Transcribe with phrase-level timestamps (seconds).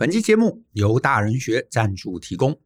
[0.00, 2.60] 本期节目由大人学赞助提供。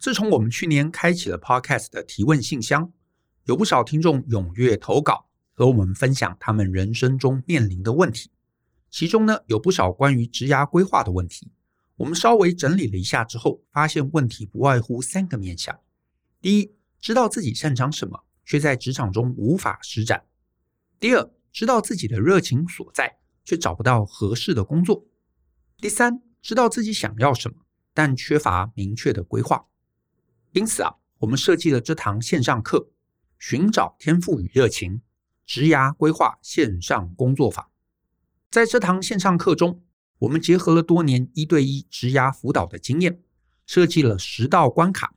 [0.00, 2.92] 自从我们去年开启了 Podcast 的提问信箱，
[3.44, 8.32] 有不少听众踊跃投稿，和我们分享他们人生中面临的问题。
[8.90, 11.52] 其中呢，有不少关于职涯规划的问题。
[11.94, 15.78] 我们稍微整理了一下之后，发现问题不外乎三个面向：
[16.40, 20.18] 第一，知道自己擅长什么，却在职场中无法施展；
[20.98, 25.06] 第二，知道自己的热情所在，却找不到合适的工作；
[25.76, 27.56] 第三，知道自己想要什么，
[27.92, 29.66] 但缺乏明确的规划。
[30.52, 32.90] 因此啊，我们设计了这堂线上课——
[33.38, 35.02] 寻找天赋与热情，
[35.46, 37.70] 职涯规划线上工作坊。
[38.50, 39.82] 在这堂线上课中，
[40.18, 43.22] 我们结合了多年一对一职涯辅导的经验，
[43.64, 45.14] 设计了十道关卡、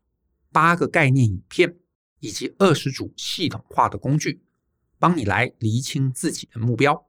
[0.52, 1.78] 八个概念影片
[2.20, 4.44] 以及二十组系统化的工具，
[5.00, 7.08] 帮你来厘清自己的目标。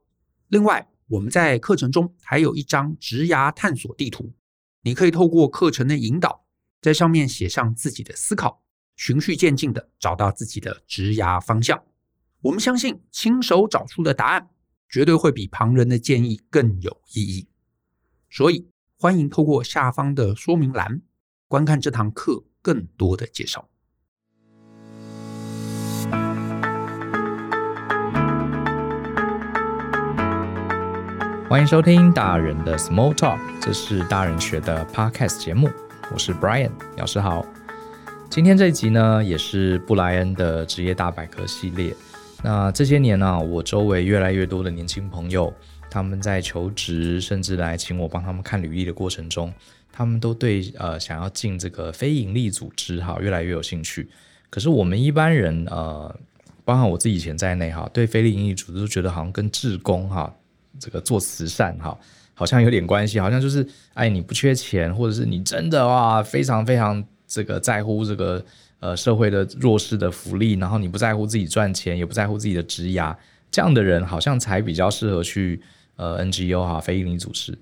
[0.48, 4.32] 另外，我们在课程中还有一张职涯探索地图，
[4.82, 6.44] 你可以透过课程的引导，
[6.82, 8.64] 在上面写上自己的思考，
[8.96, 11.80] 循序渐进的找到自己的职涯方向。
[12.40, 14.50] 我们相信，亲手找出的答案，
[14.88, 17.46] 绝对会比旁人的建议更有意义。
[18.28, 18.66] 所以，
[18.98, 21.00] 欢迎透过下方的说明栏，
[21.46, 23.68] 观看这堂课更多的介绍。
[31.54, 35.70] 欢迎收听大人的 Small Talk，这是大人学的 Podcast 节目。
[36.12, 37.46] 我是 Brian，老师好。
[38.28, 41.94] 今天这一集呢，也是布莱恩的职业大百科系列。
[42.42, 45.54] 那这些年呢、我周围越来越多的年轻朋友，
[45.88, 49.54] 他们在求职，甚至来请我帮他们看履历的过程中，
[49.92, 54.10] 他们都对呃想要进这个非营利组织哈越来越有兴趣。
[54.50, 56.12] 可是我们一般人呃，
[56.64, 60.34] 包含我自己以前在内哈，对非营利组织都觉得好像跟志工哈。
[60.78, 61.98] 这个做慈善哈，
[62.34, 68.44] 好像有点关系，好像就是哎，你不缺钱，或者是你真的哇，非常非常这个在乎这个
[68.80, 73.14] 呃社会的弱势的福利，然后你不在乎自己赚钱，也不在乎自己的职涯，
[73.50, 75.60] 这样的人好像才比较适合去
[75.96, 77.56] 呃 NGO 哈，非营利组织。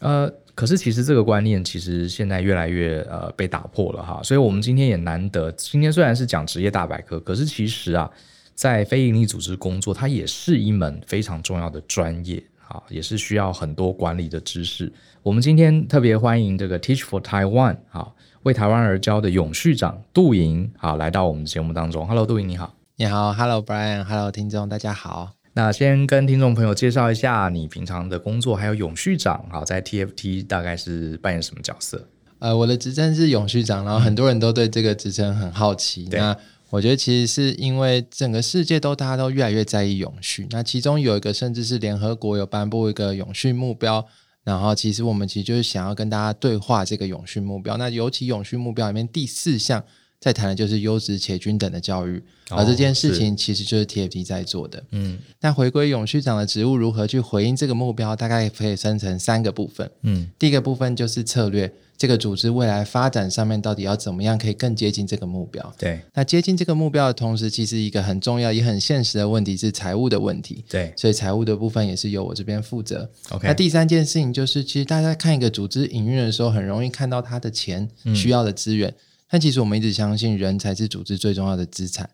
[0.00, 8.08] 呃，可是其实这个观念其实现在越来越呃被打破了哈，所以我们今天也难得，今天虽然是讲职业大百科，可是其实啊，
[8.54, 12.40] 在非营利组织工作，它也是一门非常重要的专业。
[12.68, 14.92] 啊，也是需要很多管理的知识。
[15.22, 18.14] 我们今天特别欢迎这个 Teach for Taiwan，好，
[18.44, 22.06] 为台湾而教的永续长杜莹，好，来到我们节目当中。
[22.06, 22.74] Hello，杜莹你好。
[22.96, 25.32] 你好，Hello Brian，Hello 听众大家好。
[25.54, 32.06] 那先跟听众朋友介绍一下你平常的工作，还有永续长，好，在 TFT 大概是扮演什么角色？
[32.38, 36.08] 呃，我的职称是永续长，然后很多人都对这个职称很好奇。
[36.12, 36.36] 嗯、那
[36.70, 44.06] 我觉得其实是因为整个世界都大家都越来越在意永续，那其中有一个甚至是联合国有颁布一个永续目标，
[44.44, 47.76] 然后其实我们其实就是想要跟大家对话这个永续目标。
[47.78, 49.82] 那尤其永续目标里面第四项
[50.20, 54.82] 在谈的就是优质且均等的教育，而这件事情其实就是 TFT 在做的。
[54.90, 59.90] 嗯，那回归永续长的职务如何去回应这个目标，大概可以分成三个部分。
[60.02, 61.72] 嗯，第一个部分就是策略。
[61.96, 65.74] 这个组织未来发展上面到底要怎么样可以更接近这个目标？
[65.76, 70.64] 对，那接近这个目标的同时，其实一个很重要也很现实的问题是财务的问题。
[70.68, 73.10] 对，所以财务的部分也是由我这边负责。
[73.30, 78.94] OK，那第三件事情就是，其实大家看一个组织营运的时候，很容易看到他的钱需要的资源，嗯，
[79.30, 82.08] 但其实我们一直相信人才是组织最重要的资产。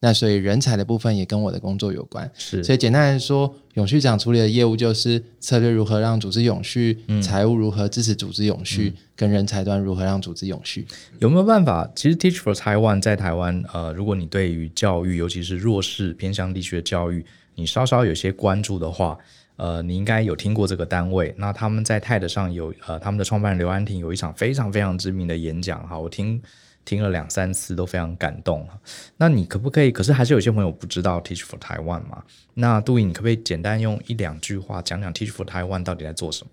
[0.00, 2.62] 那所以人才的部分也跟我的工作有关，是。
[2.62, 10.86] 所以简单来说，永续长处理的业务就是策略如何让组织永续，嗯、财务如何支持组织永续，嗯、跟人才端如何让组织永续。
[11.18, 11.90] 有没有办法？
[11.96, 19.18] 其实 Teach for Taiwan 在台湾，呃，如果你对于教育，尤其是弱势偏向地区的教育，你稍稍有些关注的话，
[19.58, 21.34] 呃，你应该有听过这个单位。
[21.36, 26.42] 那他们在 TED 上有，呃，他们的创办人刘安婷有一场非常非常知名的演讲，哈，我听。
[26.84, 28.66] 听了两三次都非常感动，
[29.18, 29.92] 那你可不可以？
[29.92, 32.24] 可是还是有些朋友不知道 Teach for Taiwan 嘛？
[32.54, 36.50] 那杜莹，你可不可以简单用一两句话讲讲 Teach for Taiwan 到底在做什么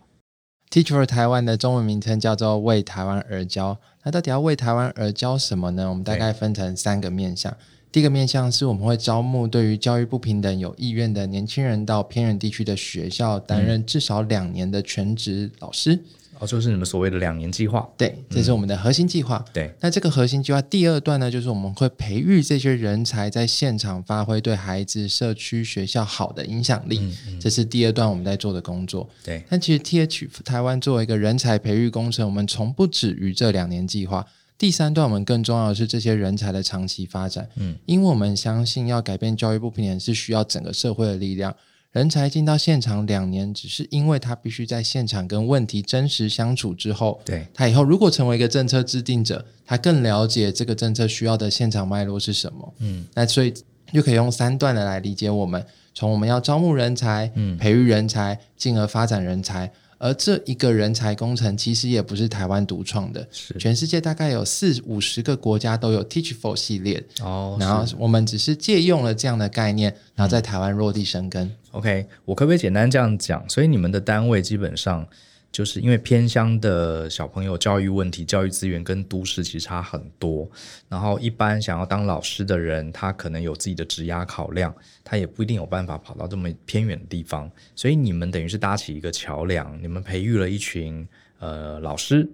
[0.70, 3.78] ？Teach for Taiwan 的中文名称叫做为台湾而教。
[4.04, 5.88] 那到底要为台湾而教什么呢？
[5.88, 7.56] 我们大概分成三个面向。
[7.96, 15.98] 第一个面向是我们会招募对于教育不平等有意愿的年轻人到偏远地区的学校担任至少两年的全职老师。
[16.38, 19.38] 哦，就是你们所谓的两年计划，对，这是我们的核心计划。
[19.38, 27.00] 嗯、对，那这个核心计划第二段呢，就是我们会培育这些人才在现场发挥对孩子、社区、学校好的影响力。
[27.00, 29.10] 嗯嗯、这是第二段我们在做的工作。
[29.24, 34.28] 对，但其实 Teach for Taiwan 作为一个人才培育工程，我们从不止于这两年计划。
[34.58, 37.48] 第三段我们更重要的是这些人才的长期发展。
[37.56, 41.54] 嗯，因为我们相信要改变教育不平等是需要整个社会的力量。
[41.92, 52.74] 人才进到现场两年，只是因为他必须在现场跟问题真实相处之后，对，他以后如果成为一个政策制定者，他更了解这个政策需要的现场脉络是什么。
[52.80, 53.54] 嗯，那所以
[53.94, 59.72] 就可以用三段的来理解我们，从我们要招募人才，嗯，培育人才，进而发展人才。
[60.06, 67.58] 而这一个人才工程其实也不是台湾独创的，是全世界大概有四五十个国家都有 Teach For 系列哦。
[67.60, 71.48] 然后我们只是借用了这样的概念，然后在台湾落地生根。
[71.48, 73.44] 嗯、OK，我可不可以简单这样讲？
[73.50, 75.08] 所以你们的单位基本上。
[75.56, 80.46] 就是因为偏乡的小朋友教育问题、教育资源跟都市其实差很多，
[80.90, 91.08] 然后一般想要当老师的人，他可能有自己的职涯考量，他也不一定有办法跑到这么偏远的地方，所以你们等于是搭起一个桥梁，你们培育了一群
[91.40, 92.30] 呃老师，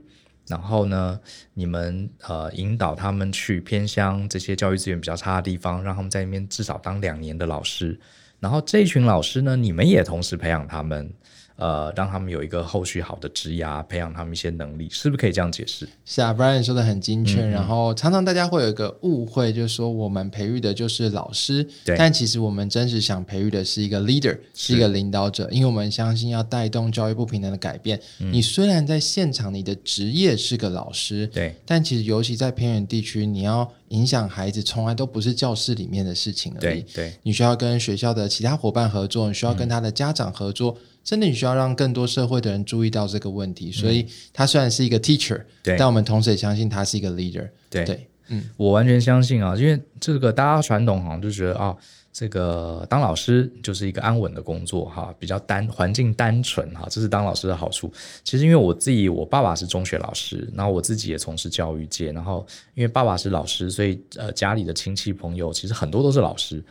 [0.48, 1.20] 然后呢，
[1.54, 8.00] 你们呃引导他们去偏乡这些教育资源比较差的地方，让他们在那边至少当两年的老师，
[8.40, 11.14] 然后这一群老师呢，你们也同时培养他们。
[11.62, 15.88] 呃，让他们有一个后续好的职涯，培养他们一些能力，是不是可以这样解释？
[16.04, 17.42] 是啊，Brian 说的很精确。
[17.44, 21.64] 嗯嗯，然后常常大家会有一个误会，就是说我们培育的就是老师，
[21.96, 28.02] 但其实我们真实想培育的是一个 leader，是，是一个领导者，因为我们相信要带动教育不平等的改变。
[28.20, 36.82] 嗯、你虽然在现场，你的职业是个老师，对，但其实尤其在偏远地区，你要影响孩子，从来都不是教室里面的事情而已。
[36.82, 40.76] 对，对，你需要跟学校的其他伙伴合作，你需要跟他的家长合作。
[40.78, 43.72] 嗯真的，你需要让更多社会的人注意到这个问题。
[43.72, 47.50] 所以，他虽然是一个 teacher，对，但我们同时也相信他是一个 leader。
[47.72, 51.76] 对，对，嗯，我完全相信啊，因为这个大家传统好像就觉得啊，
[52.14, 57.92] 这个当老师就是一个安稳的工作哈，比较单环境单纯哈，这是当老师的好处。
[58.24, 66.64] 其实，因为我自己，我爸爸是中学老师，然后我自己也从事教育界，然后因为爸爸是老师，所以呃，家里的亲戚朋友其实很多都是老师。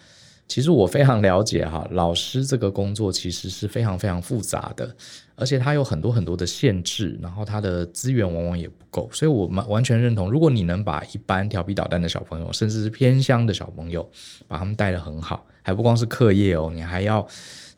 [0.46, 4.94] 其实我非常了解哈，老师这个工作其实是非常非常复杂的，
[5.40, 14.08] 而且他有很多很多的限制，然后他的资源往往也不够，所以我们完全认同，如果你能把一般调皮捣蛋的小朋友，甚至是偏乡的小朋友，
[14.46, 17.26] 把他们带得很好，还不光是课业哦，你还要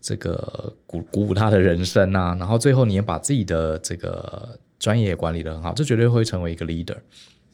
[0.00, 6.96] 这个鼓鼓舞他的人生啊，然后最后你也把自己的这个专业管理得很好，这绝对会成为一个 leader。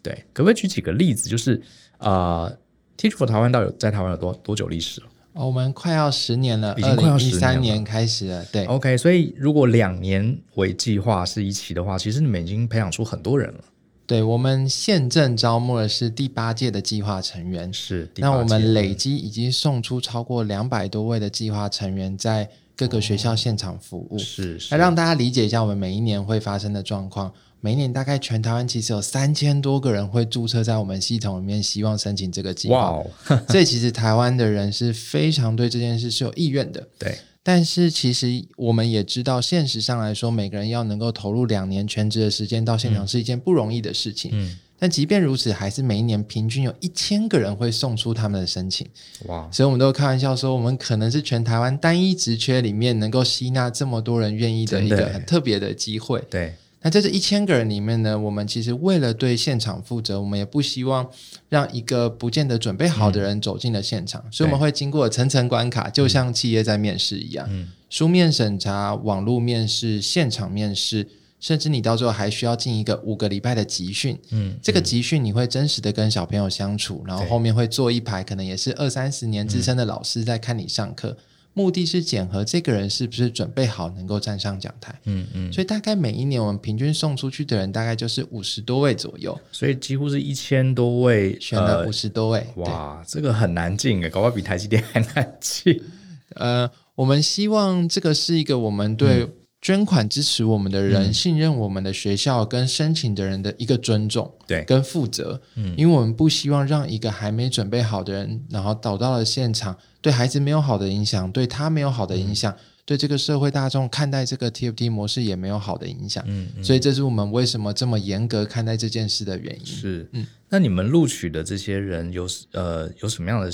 [0.03, 1.29] 对，可不可以举几个例子？
[1.29, 1.61] 就是
[1.99, 2.45] 啊。
[2.45, 2.59] 呃
[3.01, 5.07] Teach For 台湾到底在台湾有多多久历史了？
[5.39, 7.41] 哦，我们快要十年了，已经快要十年了。
[7.41, 8.65] 三年开始了，对。
[8.65, 13.61] OK，所以如果两年为计划是一期的话，其实你们已经培养出很多人了。
[14.05, 18.11] 对，我们现正招募的是第八届的计划成员，是。
[18.17, 24.17] 那我们累积已经送出超过两百多位的计划成员，在各个学校现场服务。
[24.17, 24.75] 哦、是，是。
[24.75, 27.33] 来让大家理解一下我们每一年会发生的状况。
[27.61, 32.93] 每年大概全台湾其实有三千多个人会注册在我们系统里面，希望申请这个计划。
[32.93, 33.05] 哇
[33.51, 36.87] 所以其实台湾的人是非常对这件事是有意愿的。
[36.99, 44.31] 对，但是其实我们也知道，现实上来说，每个人要能够投入两年全职的时间到现场是一件不容易的事情。
[44.35, 48.87] 嗯，但即便如此，还是每一年平均有一千个人会送出他们的申请。
[49.27, 49.51] 哇！
[49.51, 56.23] 所以我们都开玩笑说，我们可能是全台湾单一职缺里面能够吸纳这么多人愿意的一个很特别的机会。
[56.31, 56.55] 对。
[56.81, 61.09] 那在这一千个人里面呢，我们其实为了对现场负责，我们也不希望
[61.49, 71.09] 让一个不见得准备好的人走进了现场，嗯、所以我们会经过层层关卡，就像企业在面试一样，嗯、书面审查、网络面试、现场面试，
[71.41, 74.17] 甚至你到最后还需要进一个五个礼拜的集训。
[74.31, 81.17] 嗯，这个集训你会真实的跟小朋友相处，然后后面会坐一排，可能也是二三十年资深的老师在看你上课。
[81.59, 95.83] 目的是检核这个人是不是准备好能够站上讲台，嗯嗯，所以大概每一年我们平均送出去的人大概就是五十多位左右，所以几乎是一千多位选了五十多位，呃、哇，这个很难进诶，搞不好比台积电还难进。
[96.39, 99.29] 呃，我们希望这个是一个我们对
[99.61, 109.77] 捐款支持我们的人、嗯、信任我们的学校跟申请的人的一个尊重，对，跟负责，嗯，因为我们不希望让一个还没准备好的人，然后倒到了现场。
[110.01, 116.23] 对孩子没有好的影响，对他没有好的影响，嗯、对这个社会大众看待这个 TFT 模式也没有好的影响。
[116.27, 119.67] 嗯，嗯，所以这是我们为什么这么严格看待这件事的原因。
[119.67, 123.53] 是，嗯，那你们录取的这些人有呃有什么样的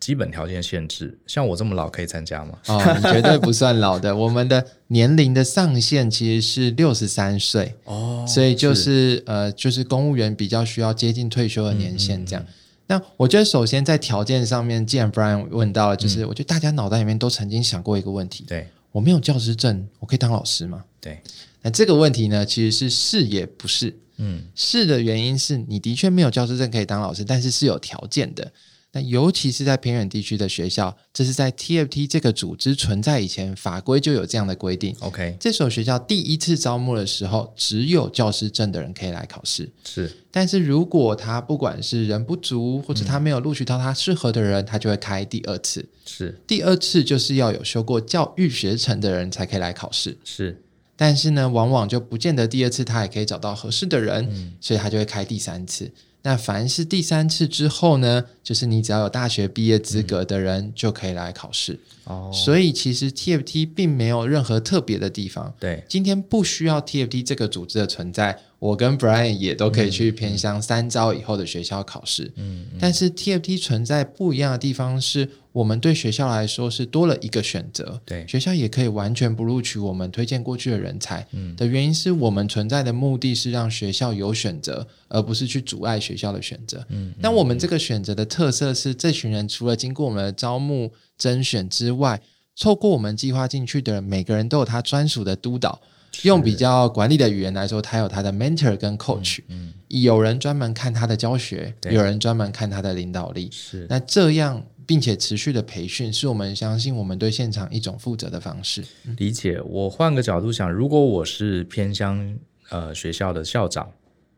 [0.00, 1.16] 基本条件限制？
[1.26, 2.58] 像我这么老可以参加吗？
[2.68, 4.16] 哦，你绝对不算老的。
[4.16, 8.82] 我们的年龄的上限其实是六十三岁哦，所以就是，
[9.16, 12.42] 是呃，就是公务员比较需要接近退休的年限这样。
[12.42, 12.58] 嗯嗯嗯
[12.92, 20.84] 那我觉得，首先在条件上面，既然 Brian 问到了，就是我觉得大家脑袋里面都曾经想过一个问题：对，我没有教师证，我可以当老师吗？
[21.00, 21.18] 对。
[21.62, 23.96] 那这个问题呢，其实是是也不是。
[24.18, 28.52] 嗯，是的原因是你的确没有教师证可以当老师，但是是有条件的。
[28.94, 34.94] 那尤其是在偏远地区的学校，这是在 TFT 这个组织存在以前，法规就有这样的规定。
[35.00, 39.70] OK，这所学校第一次招募的时候，只有教师证的人可以来考试。
[39.82, 45.88] 是，但是如果他不管是人不足，或者他没有录取到他适合的人，嗯、他就会开第二次。
[46.04, 50.18] 是，第二次就是要有修过教育学程的人才可以来考试。
[50.22, 50.62] 是，
[50.96, 55.90] 但是呢，往往就不见得第二次他也可以找到合适的人，嗯、所以他就会开第三次。
[56.22, 61.78] 那凡是第三次之后呢，就是你只要有大学毕业资格的人就可以来考试。
[62.04, 65.52] 哦、嗯，所以其实 TFT 并没有任何特别的地方。
[65.58, 72.32] 对，今天不需要 TFT 这个组织的存在，我跟 Brian 也都可以去偏乡三招以后的学校考试。
[72.36, 75.28] 嗯，嗯，但是 TFT 存在不一样的地方是。
[75.52, 81.26] 我们对学校来说是多了一个选择，对，学校也可以完全不录取我们推荐过去的人才。
[81.32, 86.84] 嗯，的原因是我们存在的目的是让学校有选择，而不是去阻碍学校的选择。
[86.88, 92.20] 嗯，那我们这个选择的特色是，这群人除了经过我们的招募甄选之外，
[92.58, 95.80] 透过我们计划进去的人，每个人都有他专属的督导。
[96.22, 103.48] 用比较管理的语言来说，他有他的 mentor 跟 coach，嗯，有人专门看他的教学，有人专门看他的领导力。
[103.52, 104.64] 是，那这样。
[104.84, 108.84] 并且持续的培训，是我们相信我们对现场一种负责的方式。
[109.16, 109.58] 理解。
[109.62, 112.36] 我换个角度想，如果我是偏乡
[112.68, 113.88] 呃学校的校长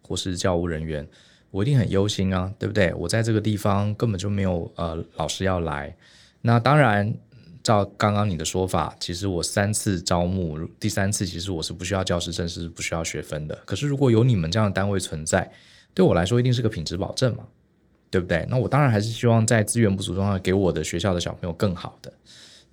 [0.03, 1.09] 或是教务人员，
[1.51, 2.93] 我一定很忧心啊，对不对？
[2.93, 5.97] 我在这个地方根本就没有呃老师要来。
[6.43, 7.13] 那当然，
[7.65, 13.59] 照刚刚你的说法，其实我三次招募，第三次其实我是不需要教师证，是不需要学分的。
[13.65, 15.51] 可是如果有你们这样的单位存在，
[15.93, 17.43] 对我来说一定是个品质保证嘛。
[18.11, 18.47] 对不对？
[18.49, 22.13] 那我当然还是希望在资源不足状况下，给我的学校的小朋友更好的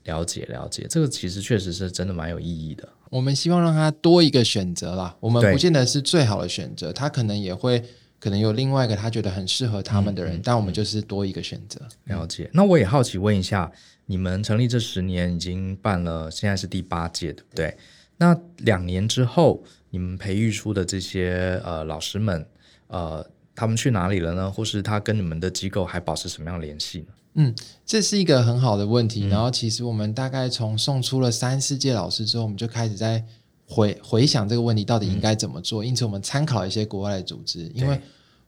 [0.04, 0.86] 了解了解。
[0.88, 2.88] 这个其实确实是真的蛮有意义的。
[3.10, 5.18] 我们希望让他多一个选择啦。
[5.20, 7.84] 我们不见得是最好的选择，他可能也会
[8.20, 11.82] 可能有另外一个他觉得很适合他们的人，嗯嗯、但我们就是多一个选择。
[12.04, 12.48] 了解。
[12.54, 13.72] 那我也好奇问一下，
[14.12, 17.78] 你们成立这十年已经办了，现在是第八届，对不对？
[18.18, 22.46] 那两年之后，你们培育出的这些呃老师们，
[22.88, 23.26] 呃。
[23.54, 24.50] 他们去哪里了呢？
[24.50, 27.06] 或是他跟你们的机构还保持什么样的联系呢？
[27.34, 29.26] 嗯，这是一个很好的问题。
[29.26, 33.24] 嗯、然后，其实我们大概从送出了三四届老师之后，我们就开始在
[33.68, 35.84] 回回想这个问题到底应该怎么做。
[35.84, 38.00] 嗯、因此，我们参考一些国外的组织，因为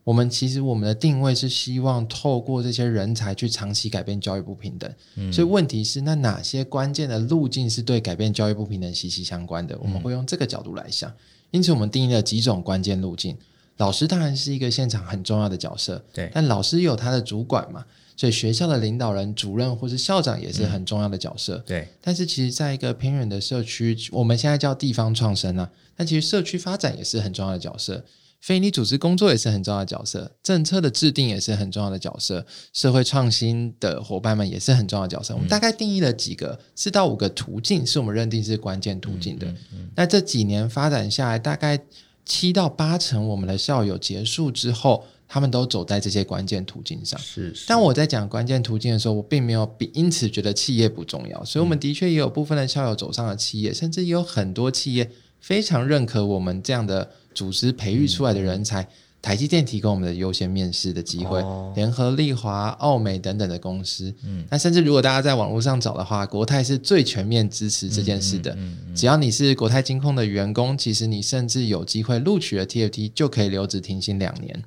[0.04, 4.94] 我们其实我们的定位是希望透过这些人才去长期改变教育不平等。
[5.16, 9.78] 嗯、所以，问题是那哪些关键的路径是对改变教育不平等息息相关的？
[9.82, 11.10] 我们会用这个角度来想。
[11.10, 11.16] 嗯、
[11.52, 13.38] 因此，我们定义了几种关键路径。
[13.78, 16.30] 老师当然是一个现场很重要的角色，对。
[16.34, 17.84] 但老师有他的主管嘛，
[18.16, 21.88] 所以学校的领导人、主任或是校长也是很重要的角色，嗯、对。
[22.00, 28.06] 但是其实，在一个偏远的社区，我们现在叫地方创生啊，但其实社区发展也是很重要的角色，
[28.44, 35.34] 非营利组织工作也是很重要的角色，政策的制定也是很重要的角色，社会创新的伙伴们也是很重要的角色。
[35.34, 39.48] 嗯、我们大概定义了几个四到五个途径，是我们认定是关键途径的。
[39.48, 41.80] 嗯嗯嗯、那这几年发展下来，大概。
[42.26, 47.20] 七到八成我们的校友结束之后，他们都走在这些关键途径上。
[47.20, 47.66] 是，是。
[47.68, 51.44] 但我在讲关键途径的时候，我并没有比因此觉得企业不重要。
[51.44, 55.12] 所以，我们的确也有部分的校友走上了企业，嗯、甚至也有很多企业
[55.44, 58.82] 非常认可我们这样的组织培育出来的人才。
[58.82, 58.88] 嗯
[59.24, 68.52] 台积电提供我们的优先面试的机会，哦、联合利华、奥美等等的公司，嗯，那甚至如果大家在网络上找的话，国泰是最全面支持这件事的。
[68.56, 74.62] 嗯嗯嗯、只要你是国泰金控的员工，其实你甚至有机会录取了 TFT 就可以留职停薪两年。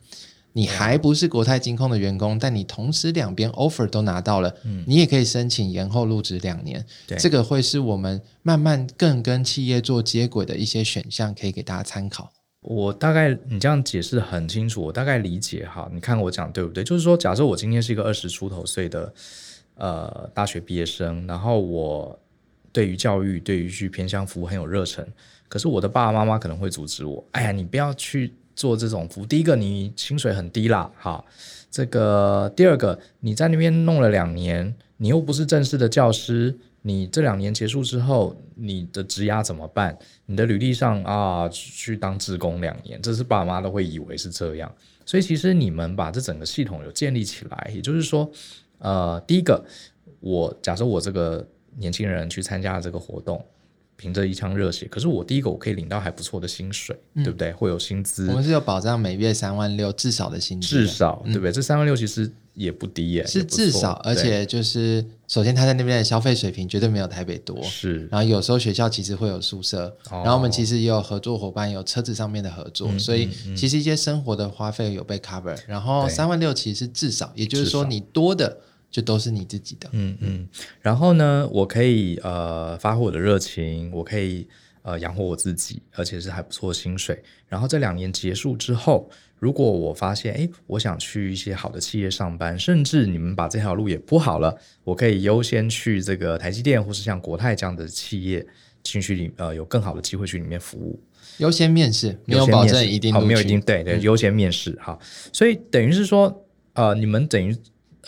[0.56, 6.82] 你还不是国泰金控的员工，但你同时两边 offer 都拿到了，嗯、你也可以申请延后入职两年。
[7.06, 12.32] 对这个会是我们慢慢更跟企业做接轨的一些选项，可以给大家参考。
[12.62, 15.90] 我大概你这样解释很清楚，我大概理解哈。
[15.92, 16.82] 你看我讲对不对？
[16.82, 19.12] 就是说，假设我今天是一个二十出头岁的
[19.74, 22.18] 呃大学毕业生，然后我
[22.72, 25.06] 对于教育、对于去偏向服务很有热忱，
[25.48, 27.22] 可是我的爸爸妈妈可能会阻止我。
[27.32, 29.26] 哎呀，你不要去做这种服务。
[29.26, 31.24] 第一个，你薪水很低啦，哈。
[31.70, 36.58] 这个第二个，你在那边弄了两年，你又不是正式的教师。
[36.82, 39.98] 你这两年结束之后，你的职涯怎么办？
[40.26, 44.72] 你的履历上啊，去当志工两年，这是爸妈都会以为是这样。
[45.04, 48.30] 所以其实你们把这整个系统有建立起来，也就是说，
[48.78, 49.64] 呃，第一个，
[50.20, 51.44] 我假设我这个
[51.76, 53.44] 年轻人去参加这个活动，
[53.96, 57.52] 凭着一腔热血，可是我第一个我可以领到还不错的薪水，嗯、对不对？
[57.52, 61.50] 会有薪资，我们是有保障，每月三万六至少的薪资，至少对不对？
[61.50, 62.30] 嗯、这三万六其实。
[62.56, 68.06] 也不低耶，是至少，而且就是首先他在那边的消费水平绝对没有台北多，是。
[68.06, 75.54] 然后有时候学校其实会有宿舍，哦、然后我们其实也有合作伙伴，有车子上面的合作，嗯、所以其实一些生活的花费有被 cover。
[75.66, 78.56] 然后三万六其实是至少，也就是说你多的
[78.96, 79.86] 就都是你自己的。
[79.92, 80.48] 嗯嗯。
[80.80, 84.48] 然后呢，我可以呃发挥我的热情，我可以
[84.80, 87.22] 呃养活我自己，而且是还不错的薪水。
[87.46, 89.10] 然后这两年结束之后。
[89.38, 98.44] 如果我发现，哎，我想去一些好的企业上班，甚至你们把这条路也铺好了，我可以优先去这个台积电或是像国泰这样的企业
[98.82, 100.98] 进去里，呃，有更好的机会去里面服务。
[101.36, 104.98] 优先面试，没有保证一定，好，没有一定，对对，优先面试，哈，
[105.34, 107.54] 所以等于是说，呃，你们等于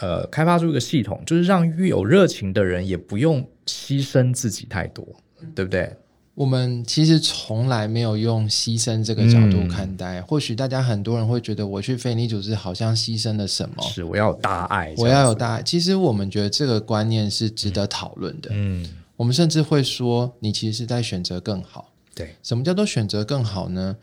[0.01, 5.07] 呃开发出一个系统，就是让越有热情的人也不用牺牲自己太多，
[5.55, 5.97] 对不对？
[6.35, 10.21] 我们其实从来没有用牺牲这个角度看待。
[10.21, 13.83] 嗯、或许大家很多人会觉得，我去非营利组织好像牺牲了什么？
[13.83, 15.63] 是，我要有大爱，我要有大爱。
[15.63, 18.51] 其实我们觉得这个观念是值得讨论的。
[18.53, 21.93] 嗯，我们甚至会说，你其实是在选择更好。
[22.15, 23.97] 对，什么叫做选择更好呢？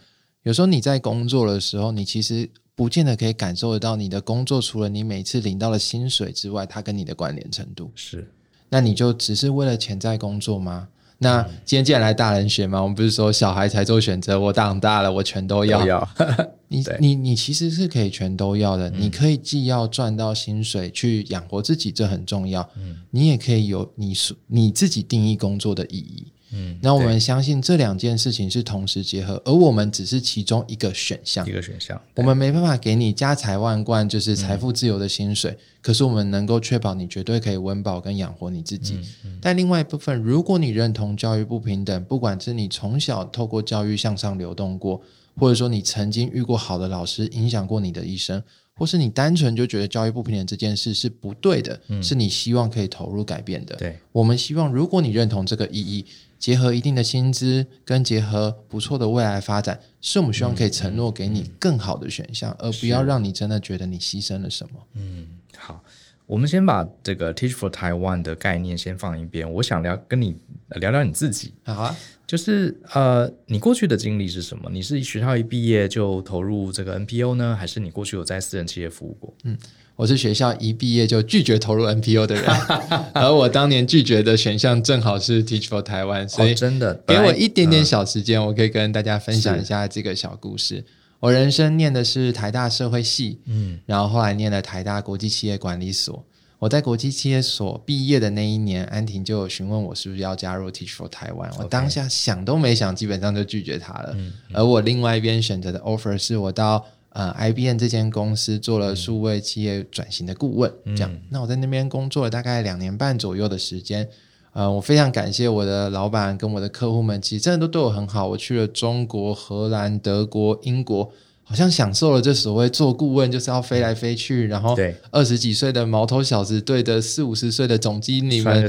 [0.44, 8.29] 有时候你在工作的时候，你其实不见得可以感受得到你的工作，除了你每次领到的薪水之外，它跟你的关联程度是。
[8.67, 10.89] 那你就只是为了钱在工作吗？
[11.17, 15.79] 那今天既然来大人学嘛，我们不是说小孩才做选择，我长大了我全都要。
[15.79, 16.10] 都要
[16.67, 22.67] 你 你你其实是可以全都要的，嗯、你可以既要赚到薪水去养活自己，这很重要。
[22.75, 24.13] 嗯、你也可以有你
[24.48, 26.25] 你自己定义工作的意义。
[26.56, 31.46] 嗯，那我们相信这两件事情是同时结合，而我们只是其中一个选项。
[31.46, 35.52] 一个选项，我们没办法给你家财万贯，就是财富自由的薪水。
[35.52, 39.00] 嗯、可是我们能够确保你绝对可以温饱跟养活你自己。
[39.42, 45.02] 但另外一部分，如果你认同教育不平等，不管是你从小透过教育向上流动过，
[45.36, 48.42] 或者说你曾经遇过好的老师影响过你的一生，
[48.76, 53.76] 或是你单纯就觉得教育不平等这件事是不对的，嗯、是你希望可以投入改变的。
[53.76, 56.06] 对，我们希望如果你认同这个意义。
[56.38, 64.80] 结合一定的薪资，跟结合不错的未来发展，是我们希望可以承诺给你更好的选项，嗯、而不要让你真的觉得你牺牲了什么。
[64.94, 65.27] 嗯，
[65.58, 65.84] 好，
[66.25, 69.51] 我们先把这个 Teach for Taiwan 的概念先放一边。
[69.54, 70.36] 我想聊跟你
[70.70, 71.54] 聊聊你自己。
[71.63, 71.96] 好啊，
[72.27, 74.70] 就是呃，你过去的经历是什么？
[74.72, 79.34] 你是学校一毕业就投入这个 NPO 呢，还是你过去有在私人企业服务过？
[79.43, 79.58] 嗯。
[79.95, 82.43] 我是学校一毕业就拒绝投入 NPO 的人，
[83.15, 90.84] 而我当年拒绝的选项正好是 Teach for Taiwan，所以真的给我一点点小时间，我可以跟大家分享一下这个小故事。
[91.21, 96.25] 我人生念的是台大社会系，嗯，然后后来念了台大国际企业管理所。
[96.60, 104.15] 我在国际企业所毕业的那一年，安婷就有询问我是不是要加入 Teach for Taiwan，我当下想都没想，基本上就拒绝他了。
[104.53, 106.86] 而我另外一边选择的 offer 是我到。
[107.15, 111.10] 呃，IBM 这间公司做了数位企业转型的顾问，嗯、这样。
[111.30, 114.06] 那我在那边工作了大概两年半左右的时间。
[114.51, 118.28] 呃，我非常感谢我的老板跟我的客户们，其实真的都对我很好。
[118.28, 121.10] 我去了中国、荷兰、德国、英国，
[121.43, 124.78] 好像享受了这所谓做顾问就是要飞来飞去，然后
[125.10, 128.67] 二十几岁的毛头小子对着四五十岁的总经理们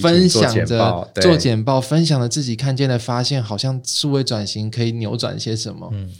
[0.00, 5.90] 分享着做简报，分享了自己看见的发现，好像数位转型可以扭转些什么。
[5.92, 6.10] 嗯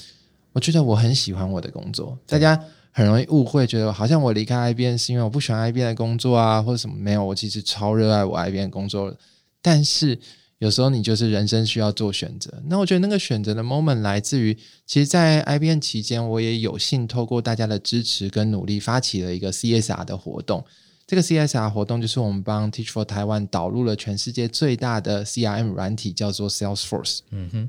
[0.53, 6.95] 我觉得我很喜欢我的工作，大家很容易误会，觉得好像我离开 IBM 是因为我不喜欢 IBM 的工作啊，或者什么。
[6.95, 9.17] 没有，我其实超热爱我 IBM 工作。
[9.63, 10.19] 但是
[10.59, 12.63] 有时候你就是人生需要做选择。
[12.67, 14.55] 那我觉得那个选择的 moment 来自于，
[14.87, 20.63] 其实，在 IBM 期间，我也有幸透过大家的支持跟努力，发起了一个 CSR 的活动。
[21.07, 27.21] 这个 CSR 活动就是我们帮 Teach for Taiwan 导入了全世界最大的 CRM 软体，叫做 Salesforce。
[27.31, 27.69] 嗯哼，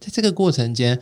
[0.00, 1.00] 在这个过程间。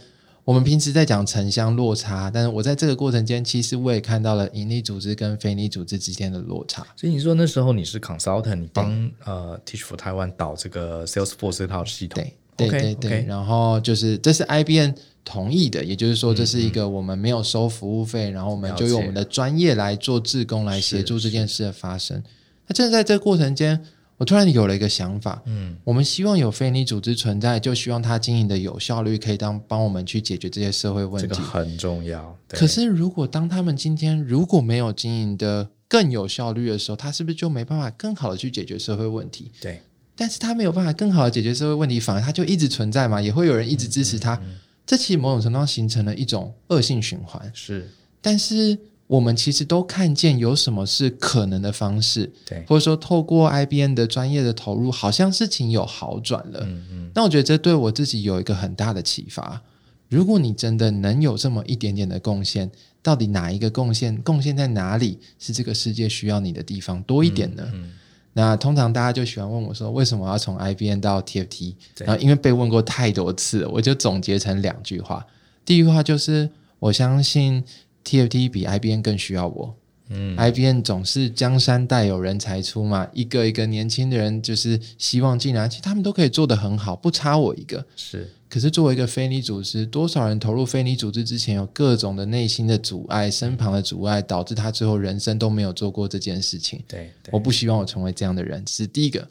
[0.48, 6.86] 我们平时在讲城乡落差，但是我在这个过程间，其实我也看到了盈利组织跟非营利组织之间的落差。
[6.96, 12.24] 所以你说那时候你是 consultant，你帮呃 Teach for Taiwan 导这个 Salesforce 这套系统。
[12.56, 13.10] 对对对对。
[13.10, 22.24] Okay, okay 然后就是这是 IBM 同意的，也就是说这是一个我们没有收服务费，嗯嗯然后我们就用我们的专业来做志工来协助这件事的发生。
[22.66, 23.78] 那正在这个过程间。
[24.18, 32.36] 我突然有了一个想法，嗯，我们希望有非营利组织存在，就希望它经营的有效率，可以当帮我们去解决这些社会问题，这个很重要。
[32.48, 39.52] 可是，如果当他们今天如果没有经营的更有效率的时候，他是不是就没办法更好的去解决社会问题？
[39.60, 39.80] 对。
[40.16, 44.34] 但是他没有办法更好的解决社会问题，反而他就一直存在嘛，也会有人一直支持他。
[44.34, 47.48] 嗯嗯嗯、这其实某种程度上形成了一种恶性循环。
[47.54, 47.88] 是，
[48.20, 48.76] 但是。
[49.08, 56.60] 我们其实都看见有什么是可能的方式，对，或者说透过 IBM 的专业的投入，好像事情有好转了。
[56.62, 57.10] 嗯嗯。
[57.14, 59.60] 那我觉得这对我自己有一个很大的启发。
[60.08, 62.70] 如果你真的能有这么一点点的贡献，
[63.02, 67.62] 到底哪一个贡献贡献在哪里是这个世界需要你的地方多一点呢？
[67.72, 67.92] 嗯嗯、
[68.34, 71.74] 那通常大家就喜欢问我说，为什么要从 IBM 到 TFT？
[71.98, 75.26] 然后因为被问过太多次了，我就总结成两句话。
[75.64, 77.62] 第一句话就是我相信
[78.04, 79.74] TFT 比 IBN 更需要我。
[80.10, 87.84] 嗯，IBN 总是江山代有人才出嘛，一个一个年轻的人就是希望进来，其实他们都可以做得很好，不差我一个。
[87.94, 96.82] 是，可是作为一个非你组织，多少人投入非你组织之前有各种的内心的阻碍、身旁的阻碍，导致他最后人生都没有做过这件事情。
[96.88, 99.28] 对，对我不希望我成为这样的人，这是第一个。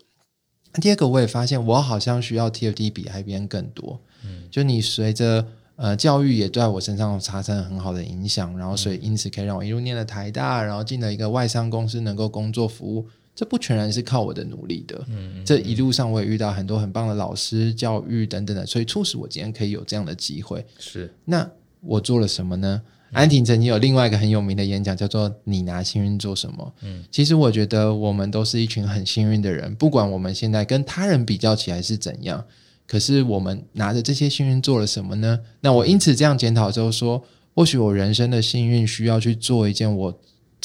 [0.80, 3.99] 第二个，我也发现我好像需要 TFT 比 IBN 更多。
[4.23, 5.47] 嗯，就你随着。
[5.77, 13.07] 呃，教育也在我身上产生了很好的影响，然后所以因此可以让我一路念了台大，然后进了一个外商公司，能够工作服务。
[13.35, 20.65] 这不全然是靠我的努力的，嗯，嗯，这一路上我也遇到很多很棒的老师、教育等等的，所以促使我今天可以有这样的机会。
[20.79, 21.47] 是，那
[21.81, 22.81] 我做了什么呢？
[23.11, 32.43] 嗯、安婷曾经有另外一个很有名的演讲，叫做“你拿幸运做什么？”嗯，其实我觉得我们都是一群很幸运的人，不管我们现在跟他人比较起来是怎样。
[32.88, 35.39] 可是我们拿着这些幸运做了什么呢？
[35.60, 37.21] 那我因此这样检讨之后说，
[37.54, 40.19] 或许我人生的幸运需要去做一件我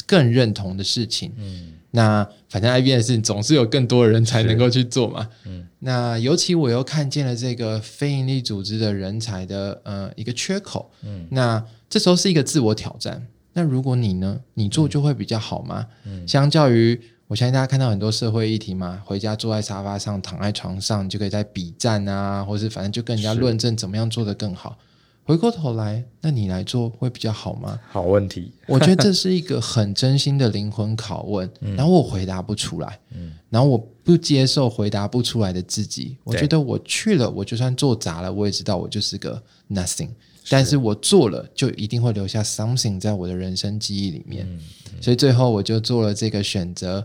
[0.06, 1.32] 更认同的事情。
[1.36, 5.28] 嗯，那反正 IBM 的事情总是有更多的人才能够去做嘛。
[5.46, 10.92] 嗯，那尤其我又看见了这个非营利组织的人才的呃一个缺口。
[11.02, 13.26] 嗯，那这时候是一个自我挑战。
[13.54, 14.40] 那如果你呢？
[14.54, 15.86] 你做就会比较好吗？
[16.04, 17.00] 嗯，相较于。
[17.32, 24.76] 我相信大家看到很多社会议题嘛，回家坐在沙发上，躺在床上，就可以在比战啊，或是反正就跟人家论证怎么样做得更好。
[25.24, 27.80] 回过头来，那你来做会比较好吗？
[27.88, 31.50] 好问题，我觉得这是一个很真心的灵魂拷问。
[31.74, 36.18] 然后我回答不出来，嗯，然后我不接受回答不出来的自己。
[36.24, 40.10] 我觉得我去了，我就算做砸了，我也知道我就是个 nothing。
[40.50, 44.46] 但是我做了，就一定会留下 something 在我的人生记忆里面。
[45.00, 47.02] 所以最后我就做了这个选择。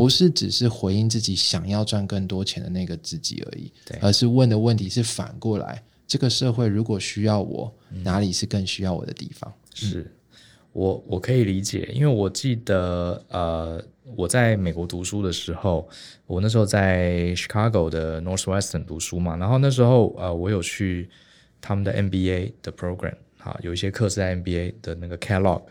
[0.00, 9.52] 不是只是回应自己想要赚更多钱的那个自己而已，而是问的问题是反过来：这个社会如果需要我，嗯、哪里是更需要我的地方？
[9.74, 10.10] 是
[10.72, 13.84] 我我可以理解，因为我记得呃，
[14.16, 15.86] 我在美国读书的时候，
[16.26, 21.10] 我那时候在 Chicago 的 Northwestern 读书嘛，然后那时候呃，我有去
[21.60, 25.62] 他们的 MBA 的 program 啊，有一些课是在 MBA 的那个 Kellogg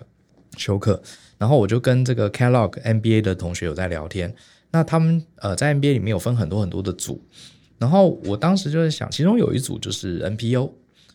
[0.58, 1.02] 修课。
[1.40, 4.36] 然后我就跟这个 Kellogg MBA 的同学有在聊天，
[4.70, 7.20] 那他们呃在 MBA 里面有分很多很多的组，
[7.80, 10.72] 然后我当时就在想，其中有一组就是 NPO，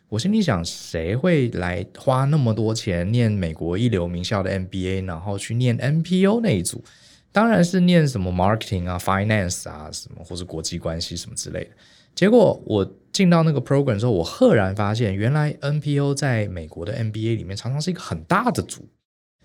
[0.08, 6.82] 我心里想，谁会来花那么多钱念美国一流名校的 MBA，然后去念 NPO 那一组？
[7.30, 11.70] 当然是念什么 Marketing 啊、Finance 啊什么，或是国际关系什么之类的。
[12.14, 18.88] 结果我进到那个 program 之后，我赫然发现，原来 NPO 在美国的 MBA 里面常常是一个很大的组。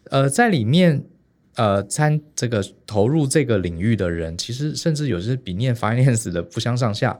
[0.10, 1.04] 呃，在里面，
[1.56, 7.20] 呃，参这个投入这个领域的人，其实甚至有些比念 finance 的不相上下。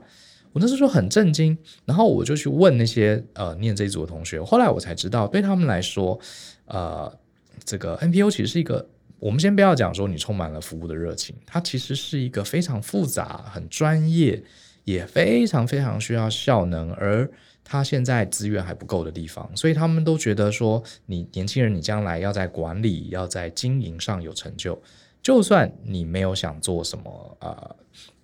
[0.52, 6.18] 我那时候很震惊，然后我就去问那些呃念这一组的同学，后来我才知道，对他们来说，
[6.66, 7.16] 呃，
[7.64, 8.88] 这个 NPO 其实是一个，
[9.20, 14.42] 我们先不要讲说你充满了服务的热情，它其实是一个非常复杂、很专业，
[14.82, 17.30] 也非常非常需要效能而。
[17.72, 24.76] 他现在资源还不够的地方，所以他们都觉得说，你年轻人，你将来要在管理、要在经营上有成就，
[25.22, 27.76] 就算你没有想做什么呃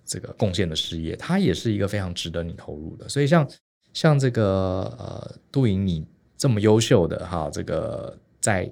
[0.03, 3.07] 这个贡献的事业，它也是一个非常值得你投入的。
[3.07, 3.49] 所以像
[3.93, 6.05] 像这个呃杜莹，你
[6.35, 8.69] 这么优秀的哈，这个在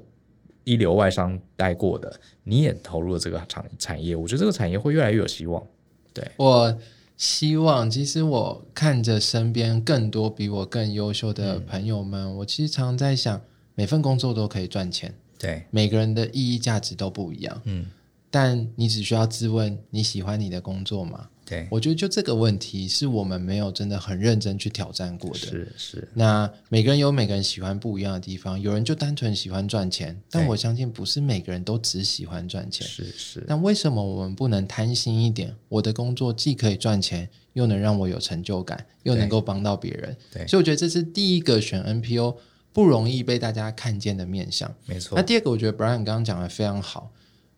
[0.66, 5.66] 一流外商待过的，你也投入了这个产产业，我觉得这个产业会越来越有希望。
[6.14, 6.78] 对我。
[7.17, 13.41] 希望，其实我看着身边更多比我更优秀的朋友们，嗯、我其实常常在想，
[13.73, 17.86] 每份工作都可以赚钱，对，每个人的意义价值都不一样，嗯，
[18.30, 21.30] 但你只需要自问，你喜欢你的工作吗？
[21.46, 25.38] 对，我觉得就这个问题是我们没有真的很认真去挑战过的。
[25.38, 26.08] 是是。
[26.14, 32.88] 那每个人有每个人喜欢不一样的地方，有人就单纯喜欢赚钱，但我相信不是每个人都只喜欢赚钱。
[32.88, 33.44] 是是。
[33.48, 35.56] 那为什么我们不能贪心一点？
[35.70, 40.18] 我的工作既可以赚钱，又能让我有成就感，又能够帮到别人。
[40.34, 40.48] 对。
[40.48, 42.38] 所以我觉得这是第一个选 NPO
[42.74, 44.74] 不容易被大家看见的面相。
[44.86, 45.16] 没错。
[45.16, 47.12] 那第二个，我觉得 Brian 刚刚讲的非常好。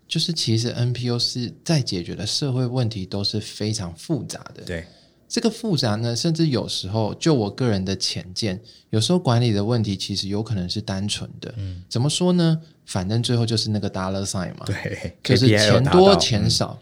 [0.08, 4.64] 就是其实 NPO 是在解决的社会问题都是非常复杂的。
[4.64, 4.86] 对，
[5.28, 11.54] 这个复杂呢，甚至有时候就我个人的浅见，有时候管理的问题其实有可能是单纯的。
[11.58, 12.62] 嗯，怎么说呢？
[12.86, 14.66] 反正最后就是那个 dollar sign 嘛。
[14.66, 16.80] 对，就是钱多钱少。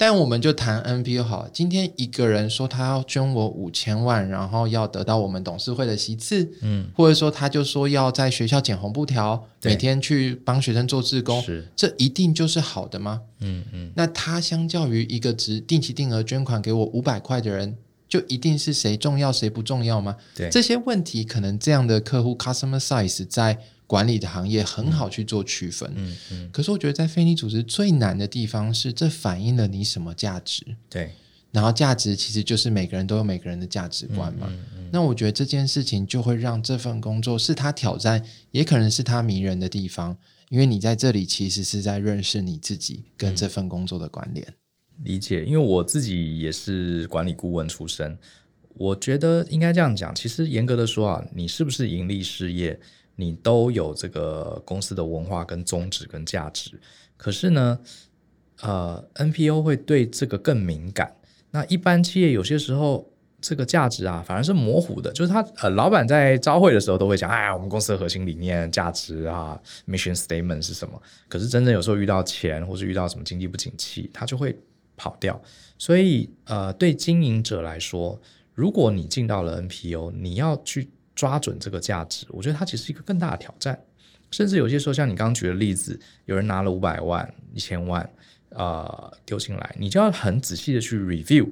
[0.00, 13.20] 但我们就谈 NPO 好，今天一个人说他要捐我五千万，然后要得到我们董事会的席次，嗯，或者说他就说要在学校剪红布条，每天去帮学生做志工，是这一定就是好的吗？
[13.40, 17.76] 嗯嗯，那他相较于一个只定期定额捐款给我五百块的人，
[18.08, 20.16] 就一定是谁重要谁不重要吗？
[20.34, 23.58] 对，这些问题可能这样的客户 customer size 在。
[23.90, 30.64] 管理的行业很好去做区分，嗯嗯，可是我觉得在非营利组织最难的地方是，这反映了你什么价值？
[30.88, 31.10] 对，
[31.50, 34.46] 然后价值其实就是每个人都有每个人的价值观嘛。
[34.48, 40.16] 嗯嗯，那我觉得这件事情就会让这份工作是他挑战，也可能是他迷人的地方，
[40.50, 44.46] 因为你在这里其实是在认识你自己跟这份工作的关联。
[45.02, 48.16] 理解，因为我自己也是管理顾问出身，
[48.74, 52.78] 我觉得应该这样讲，其实严格的说啊，你是不是盈利事业？
[53.20, 56.80] 你都有这个公司的文化跟宗旨跟价值，
[57.18, 57.78] 可是呢，
[58.62, 61.14] 呃，NPO 会对这个更敏感。
[61.50, 71.00] 那一般企业有些时候这个价值啊，反而是模糊的，就是他呃，老板在招会的时候都会讲，哎，我们公司的核心理念、价值啊，mission statement 是什么？
[71.28, 74.58] 可是真正有时候遇到钱，或是遇到什么经济不景气，他就会
[74.96, 75.38] 跑掉。
[75.76, 78.18] 所以呃，对经营者来说，
[78.54, 80.88] 如果你进到了 NPO，你要去。
[81.20, 83.78] 抓准这个价值，我觉得它其实是一个更大的挑战。
[84.30, 88.10] 甚至有些时候，像你刚刚举的例子，有人拿了五百万、一千万，
[88.48, 91.46] 呃，丢进来，你就要很仔细的去 review，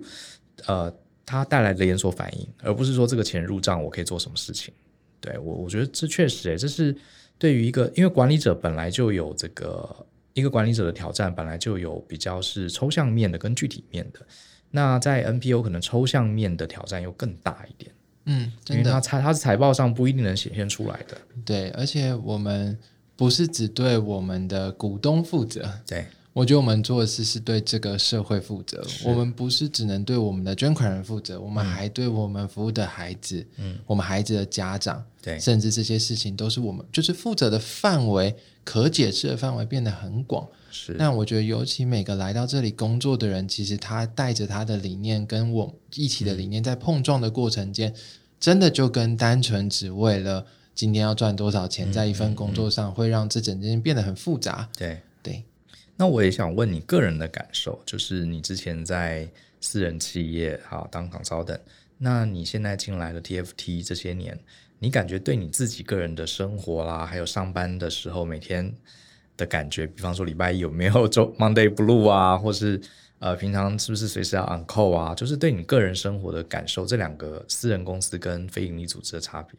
[0.65, 0.91] 呃，
[1.27, 4.73] 它带来的连锁反应，而不是说这个钱入账，我可以做什么事情。
[5.21, 6.97] 对，我，我觉得这确实，诶，这是
[7.39, 14.27] 对于一个，因为管理者本来就有这个一个管理者的挑战，本来就有比较是抽象面的跟具体面的。
[14.71, 17.93] 那在 NPO 可能抽象面的挑战又更大一点。
[18.29, 21.17] 嗯，真的，因为它财它是财报上不一定能显现出来的。
[21.45, 22.79] 对，而且我们
[23.17, 25.69] 不是只对我们的股东负责。
[25.87, 28.87] 对，我觉得我们做的事是对这个社会负责。
[29.05, 40.47] 我们不是只能对我们的捐款人负责，我们还对我们服务的孩子，嗯，我们孩子的家长，对，甚至这些事情都是我们就是负责的范围，可解释的范围变得很广。
[40.71, 47.95] 是，那我觉得，尤其每个来到这里工作的人，其实他带着他的理念，跟我一起的理念在碰撞的过程间，嗯、
[48.39, 54.69] 真的就跟单纯只为了今天要赚多少钱，在一份工作上，会让这整件变得很复杂。
[54.77, 55.43] 对对。
[55.97, 59.29] 那我也想问你个人的感受，就是你之前在
[59.61, 61.61] 私人企业好当 consultant，
[61.97, 64.39] 那你现在进来的 TFT 这些年，
[64.79, 68.75] 你感觉对你自己个人的生活啦，还有上班的时候每天。
[69.39, 72.79] 的感觉，比方说礼拜一有没有 周 Monday Blue 啊，或是
[73.21, 75.15] 呃平常是不是随时要 on call 啊？
[75.15, 79.59] 就是对你个人生活的感受，这两个私人公司跟非营利组织的差别。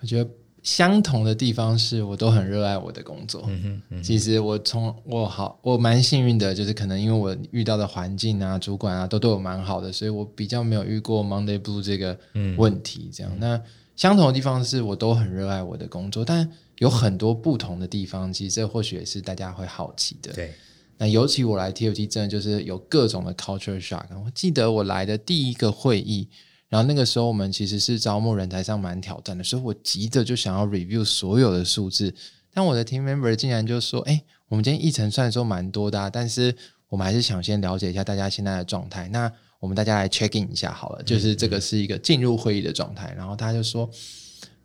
[0.00, 0.30] 我觉得
[0.62, 3.42] 相同的地方是我都很热爱我的工作。
[3.48, 12.16] 嗯哼，嗯哼，其实我从我好我蛮幸运的，就是可能因为我遇到的环境啊、主管啊都对我蛮好的，所以我比较没有遇过 Monday Blue 这个
[12.56, 13.10] 问题。
[13.12, 13.60] 这样，嗯、那
[13.96, 16.48] 相同的地方是我都很热爱我的工作，但。
[16.78, 20.32] 有很多不同的地方，其实这或许也是大家会好奇的。
[20.32, 20.54] 对，
[20.96, 24.04] 那尤其我来 TFT 真的就是有各种的 culture shock。
[24.24, 26.28] 我记得我来的第一个会议，
[26.68, 32.14] 然后那个时候我们其实是招募人才上蛮挑战的，所以我急着就想要 review 所有的数字，
[32.54, 36.54] 但我的 team member 竟然就说：“哎，我们今天议程虽然说蛮多的啊，但是
[36.88, 39.08] 我们还是想先了解一下大家现在的状态。
[39.08, 43.90] 那我们大家来 check in 一下好了，就是这个是一个进入会议的状态。”然后他就说。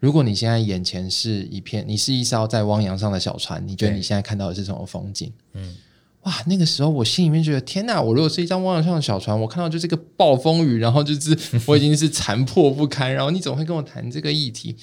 [0.03, 5.31] 如果你现在眼前是一片，你是一艘在汪洋上的小船，你觉得你现在看到的是什么风景？
[5.53, 5.77] 嗯，
[6.23, 8.01] 哇，那个时候我心里面觉得，天哪！
[8.01, 14.75] 我如果是一张汪洋上的小船，我看到就是一个暴风雨，然后就是 我已经是残破不堪，然后你总会跟我谈这个议题。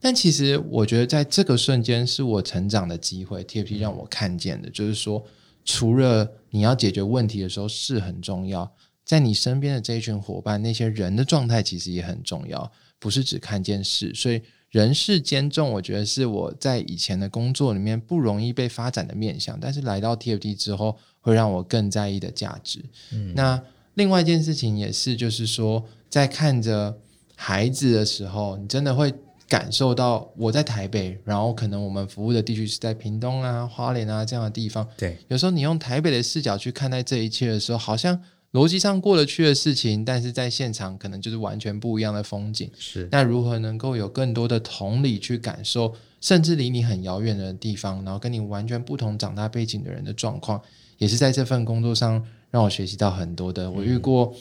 [0.00, 5.22] 但其实我觉得在这个瞬间是我成长的机会，TFT 让我看见的，就是说，
[5.66, 8.72] 除了你要解决问题的时候是很重要，
[9.04, 12.72] 在你身边的这一群伙伴，那些人的状态其实也很重要。
[13.04, 14.40] 不是只看见事，所以
[14.70, 22.82] 人事兼重，我觉得是我在以前的工作里面不容易被发展的面向，但是来到 TFT 之后，会让我更在意的价值。
[23.12, 23.62] 嗯，那
[23.92, 26.96] 另外一件事情也是，就是说，在看着
[27.36, 29.12] 孩子的时候，你真的会
[29.46, 34.88] 感受到我在台北，然后可能我们服务的地区是在屏东啊、花莲啊这样的地方。
[34.96, 38.18] 对，有时候你用台北的视角去看待这一切的时候，好像。
[38.54, 42.70] 逻辑上过得去的事情，但是在现场可能就是完全不一样的风景。
[42.78, 50.62] 是，那如何能够有更多的同理去感受，甚至离你很遥远的地方，然后跟你完全不同长大背景的人的状况，
[50.98, 53.68] 也是在这份工作上让我学习到很多的。
[53.68, 54.32] 我遇过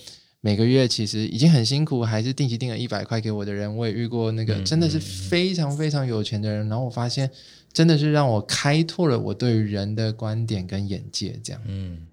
[0.41, 7.28] 每个月其实已经很辛苦，还是定期定了一百块给我的人，我也遇过那个真的是非常非常有钱的人，嗯、然后我发现
[7.74, 11.62] 真的是让我开拓了我对于人的观点跟眼界，这样。
[11.66, 12.06] 嗯，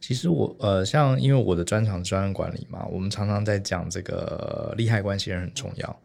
[0.00, 6.00] 其实我呃，像因为我的专长专案管理嘛，我们常常在讲这个利害关系人很重要。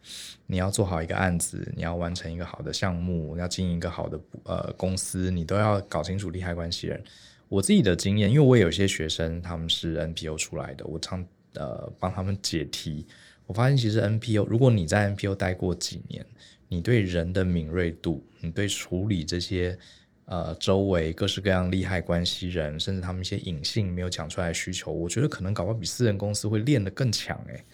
[0.46, 7.02] 你要做好一个案子，你要完成一个好的项目，要经营一个好的呃公司，你都要搞清楚利害关系人。
[7.48, 11.24] 我自己的经验，因为我也有些学生他们是 NPO 出来的，我常
[11.54, 13.06] 呃帮他们解题。
[13.46, 16.26] 我发现其实 NPO，如果你在 NPO 待过几年，
[16.74, 19.78] 你对人的敏锐度，你对处理这些
[20.24, 27.64] 呃周围各式各样利害关系人，甚至他们一些隐性没有讲出来的需求，我觉得可能搞不好比私人公司会练得更强诶。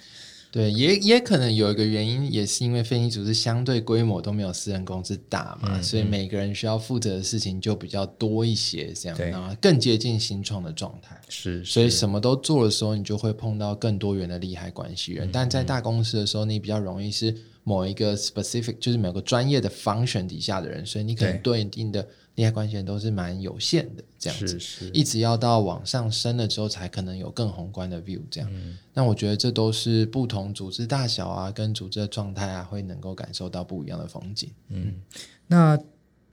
[0.52, 11.20] 对，也也可能有一个原因，也是因为非营利组织相对规模都没有私人公司大嘛，嗯、所以每个人需要负责的事情就比较多一些，这样，对然后更接近新创的状态。
[11.28, 15.28] 是，是，所以什么都做的时候，你就会碰到更多元的利害关系人。
[15.28, 17.32] 嗯、但在大公司的时候，你比较容易是
[17.62, 22.06] 某一个 specific，就是某个专业的 function 底下的人，所以你可能对应的。
[22.36, 28.20] 利害关系人都是蛮有限的，这样子，是是一直要到往上升了之后，才可能有更宏观的 view。
[28.30, 34.50] 这样，嗯、那我觉得这都是不同组织大小啊，跟组织的状态啊，会能够感受到不一样的风景。
[34.68, 34.94] 嗯，
[35.46, 35.78] 那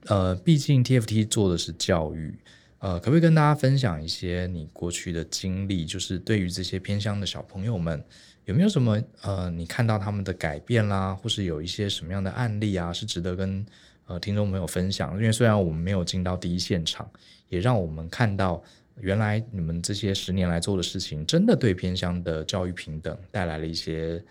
[0.06, 2.38] 呃，毕竟 TFT 做的是教育，
[2.78, 5.84] 呃，可不可以跟大家分享一些你过去的经历？
[5.84, 8.02] 就是对于这些偏乡的小朋友们，
[8.44, 13.66] 有没有什么呃，你看到他们的改变啦，或是有一些什么样的案例啊，是值得跟
[14.08, 17.08] 呃，听众朋友分享，因为虽然我们没有进到第一现场，
[17.50, 18.62] 也让我们看到
[19.00, 24.22] 原来你们这些十年来做的事情，真的对偏乡的教育平等带来了一些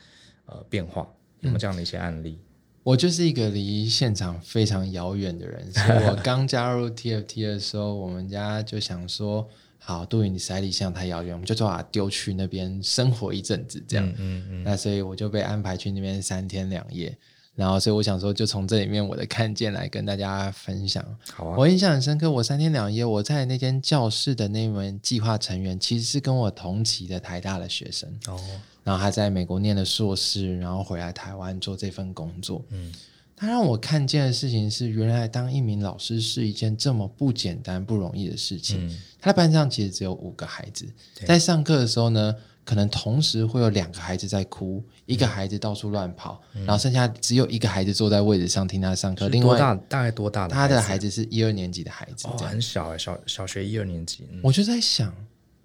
[0.48, 1.08] 呃变化。
[1.42, 2.40] 有没有这样的一些案例？
[2.42, 2.46] 嗯，
[2.82, 14.08] 我就是一个离现场非常遥远的人，所以我 刚加入 TFT 的时候，我们家就想说，好，杜宇，你实在离现场太遥远，我们就把它丢去那边生活一阵子，这样。
[14.10, 14.64] 嗯嗯，嗯。
[14.64, 17.16] 那所以我就被安排去那边三天两夜。
[17.58, 21.04] 然后，所以我想说，就从这里面我的看见来跟大家分享。
[21.34, 22.30] 好啊，我印象很深刻。
[22.30, 28.08] 我三天两夜，我在那间教室的那门计划成员，其实是跟我同期的台大的学生。
[28.28, 28.40] 哦，
[28.84, 32.64] 然后他在美国念的硕士，然后回来台湾做这份工作。
[32.70, 32.94] 嗯，
[33.36, 38.88] 他让我看见的事情是，原来当一名老师是一件这么不简单、不容易的事情。
[38.88, 40.86] 嗯，他的班上其实只有五个孩子，
[41.26, 42.36] 在上课的时候呢，
[42.68, 49.30] 可能同时会有两个孩子在哭，一个孩子到处乱跑，嗯、然后剩下只有一个孩子坐在位置上听他上课。
[49.30, 50.54] 另外，大概多大的？
[50.54, 54.28] 他的孩子是一二年级的孩子，哦，很小哎，小小学一二年级。
[54.44, 55.16] 我就在想，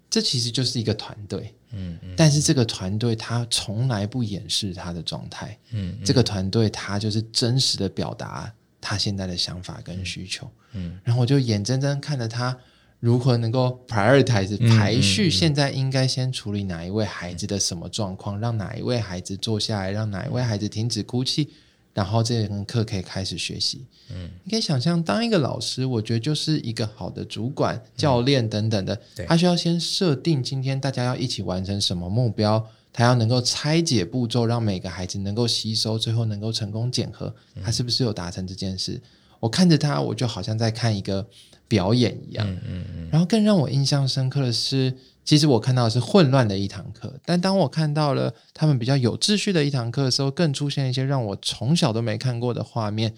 [0.09, 12.57] 这其实就是一个团队，嗯，嗯，但是这个团队他从来不掩饰他的状态，嗯，嗯，这个团队他就是真实的表达他现在的想法跟需求，嗯，嗯，然后我就眼睁睁看着他。
[13.03, 15.29] 如何能够 prioritize 排序？
[15.29, 18.39] 现在应该先处理哪一位孩子的什么状况？
[18.39, 19.91] 让哪一位孩子坐下来？
[19.91, 21.49] 让哪一位孩子停止哭泣？
[21.93, 23.85] 然后这门课可以开始学习。
[24.09, 28.97] 嗯，你可以想象，当一个老师，我觉得就是一个好的主管、教练等等的。
[29.27, 37.35] 他需要先设定今天大家要一起完成什么目标，他要能够拆解步骤，让每个孩子能够吸收，最后能够成功检核。
[37.61, 39.01] 他是不是有达成这件事？
[39.41, 41.27] 我看着他，我就好像在看一个。
[41.73, 44.93] 表演一样，嗯嗯嗯，然后更让我印象深刻的是，
[45.25, 53.11] 其实我看到的是混乱的一堂课，但当我看到了他们比较有秩序的一堂课的时候，更出现一些让我从小都没看过的画面。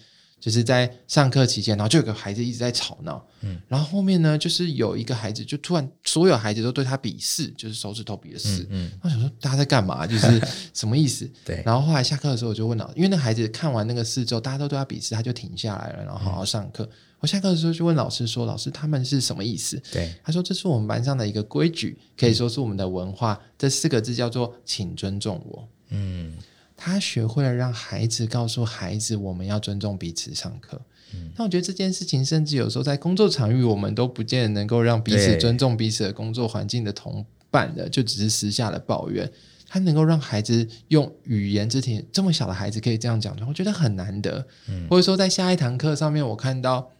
[0.46, 10.06] 就是在上课期间，然后就有个孩子一直在吵闹，嗯，然后后面呢，就是有一个孩子就突然所有孩子都对他鄙视，就是手指头比的四，嗯，我想说大家在干嘛？
[10.06, 10.40] 就是
[10.72, 11.28] 什么意思？
[11.44, 11.64] 对。
[11.66, 16.88] 然后后来下课的时候，我就问老师，因为那孩子看完那个四之后，大家都对他鄙视，他就停下来了，然后好好上课。
[17.18, 23.36] 我下课的时候就问老师说：“老师，他们是什么意思？”对，他说：“这是我们班上的一个规矩，可以说是我们的文化。
[23.58, 26.36] 这四个字叫做‘请尊重我’。”嗯。
[26.76, 30.80] 他学会了让孩子告诉孩子，我们要尊重彼此上课。
[31.14, 39.30] 嗯，那我觉得这件事情，甚至有时候在工作场域，我们都不见得能够让彼此尊重彼此的工作环境的同伴的，就只是私下的抱怨。
[39.68, 44.46] 他能够让孩子用语言之体，这么小的孩子可以这样讲，我觉得很难得。
[44.68, 46.90] 嗯，或者说在下一堂课上面，我看到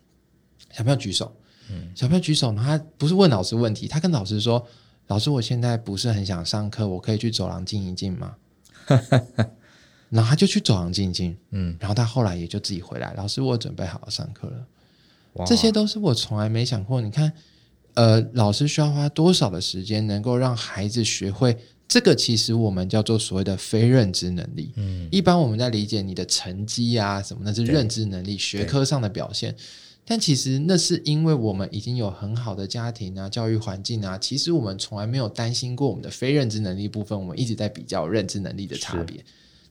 [0.73, 1.37] 小朋友举手，
[1.71, 4.67] 嗯，小朋友举手呢，他不是问老师问题，他跟老师说
[5.07, 8.35] ：“老师，我现在不是很想上课，我可以去走廊静一静吗？”
[10.09, 13.12] 然后他就去走廊静静，嗯，然后他后来也就自己回来。
[13.14, 15.47] 老师，我准备好好上课了。
[15.47, 17.01] 这些都是我从来没想过。
[17.01, 17.33] 你看，
[17.95, 22.14] 呃，老师需要花多少的时间，能够让孩子学会这个？
[22.14, 24.73] 其实我们叫做所谓的非认知能力。
[24.77, 29.55] 嗯，一般我们在理解你的成绩啊什么的，是认知能力，学科上的表现。
[30.09, 39.23] 但其实那是因为我们已经有很好的家庭啊、教育环境啊，其实我们从来没有担心过我们的非认知能力部分，我们一直在比较认知能力的差别。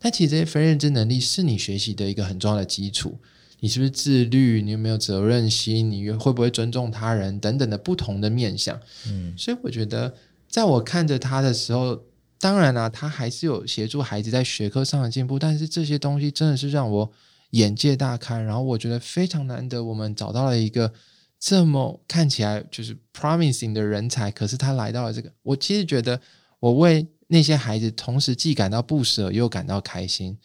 [0.05, 3.17] 但其实这些非认知能力是你学习的一个很重要的基础。
[3.61, 4.61] 你是不是自律？
[4.61, 5.89] 你有没有责任心？
[5.89, 7.39] 你会不会尊重他人？
[7.39, 8.79] 等等的不同的面向。
[9.07, 10.13] 嗯，所以我觉得，
[10.47, 11.99] 在我看着他的时候，
[12.39, 15.39] 当然啦、啊，他还是有协助孩子在学科上的进步。
[15.39, 17.11] 但是这些东西真的是让我
[17.49, 18.39] 眼界大开。
[18.39, 20.93] 然后我觉得非常难得，我们找到了一个
[21.39, 24.29] 这么看起来就是 promising 的人才。
[24.29, 26.21] 可是他来到了这个，我其实觉得，
[26.59, 30.37] 我为那些孩子同时既感到不舍，又感到开心。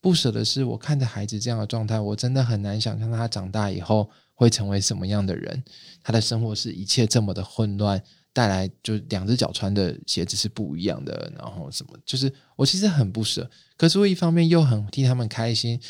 [0.00, 5.62] 不舍的是，我看着孩子这样的状态，我真的很难想象他长大以后会成为什么样的人。
[6.02, 8.00] 他的生活是一切这么的混乱，
[8.32, 15.80] 带来就两只脚穿的鞋子是不一样的，然后什么，就是我其实很不舍，可是我一方面又很替他们开心。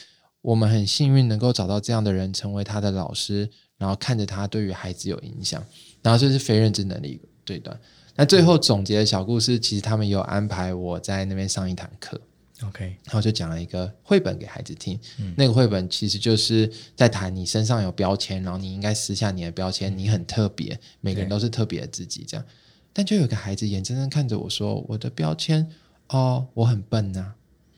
[0.41, 5.63] 我们很幸运能够找到这样的人成为他的老师，然后看着他对于孩子有影响，
[6.01, 7.79] 然后这是非认知能力这段。
[8.19, 12.21] 那最后总结的小故事，其实他们有安排我在那边上一堂课。
[12.65, 14.99] OK，然后就讲了一个绘本给孩子听。
[15.21, 22.45] 嗯，那个绘本其实就是在谈你身上有标签，然后你应该撕下你的标签，你很特别，每个人都是特别的自己这样。
[22.93, 25.65] 但就有个孩子眼睁睁看着我说：“我的标签
[26.09, 27.35] 哦，我很笨呐。”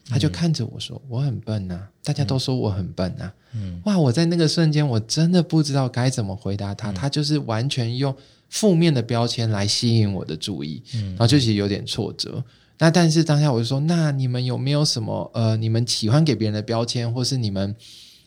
[0.09, 3.30] 他就看着我说：“我很笨呐。”大家都说我很笨呐。
[3.53, 3.99] 嗯，哇！
[3.99, 6.91] 我在那个瞬间我真的不知道该怎么回答他。
[6.91, 8.16] 他就是完全用
[8.51, 12.44] 负面的标签来吸引我的注意，嗯然后就其实有点挫折。
[12.78, 17.74] 那但是当下我就说，那你们有没有什么呃，你们喜欢给别人的标签，或是你们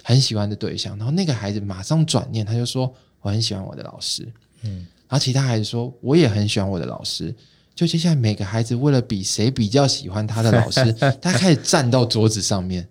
[0.03, 0.97] 很喜欢的对象？
[0.97, 4.27] 然后那个孩子马上转念，他就说我很喜欢我的老师，
[4.63, 7.35] 嗯，然后其他孩子说我也很喜欢我的老师。
[7.75, 12.87] 就接下来每个孩子为了比谁比较喜欢他的老师， 他开始站到桌子上面，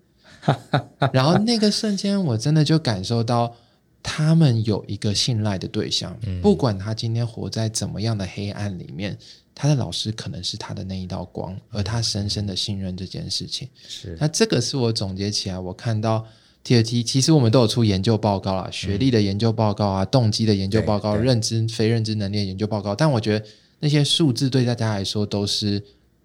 [1.12, 3.54] 然后那个瞬间我真的就感受到
[4.02, 9.16] 他们有一个信赖的对象，不管他今天活在怎么样的黑暗里面。
[9.54, 13.68] 他的老师可能是他的那一道光，而他深深的信任这件事情。
[13.86, 16.26] 是，那这个是我总结起来，我看到
[16.64, 22.94] TFT，其实我们都有出研究报告啦，学历的研究报告啊，动机的研究报告，认知非认知能力的研究报告。
[22.94, 23.44] 但我觉得
[23.80, 25.80] 那些数字对大家来说都是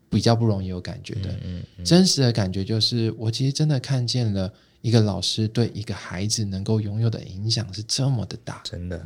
[0.10, 1.32] 比较不容易有感觉的。
[1.44, 4.52] 嗯嗯，真实的感觉就是，我其实真的看见了
[4.82, 9.06] 一个老师对一个孩子能够拥有的影响是这么的大，真的。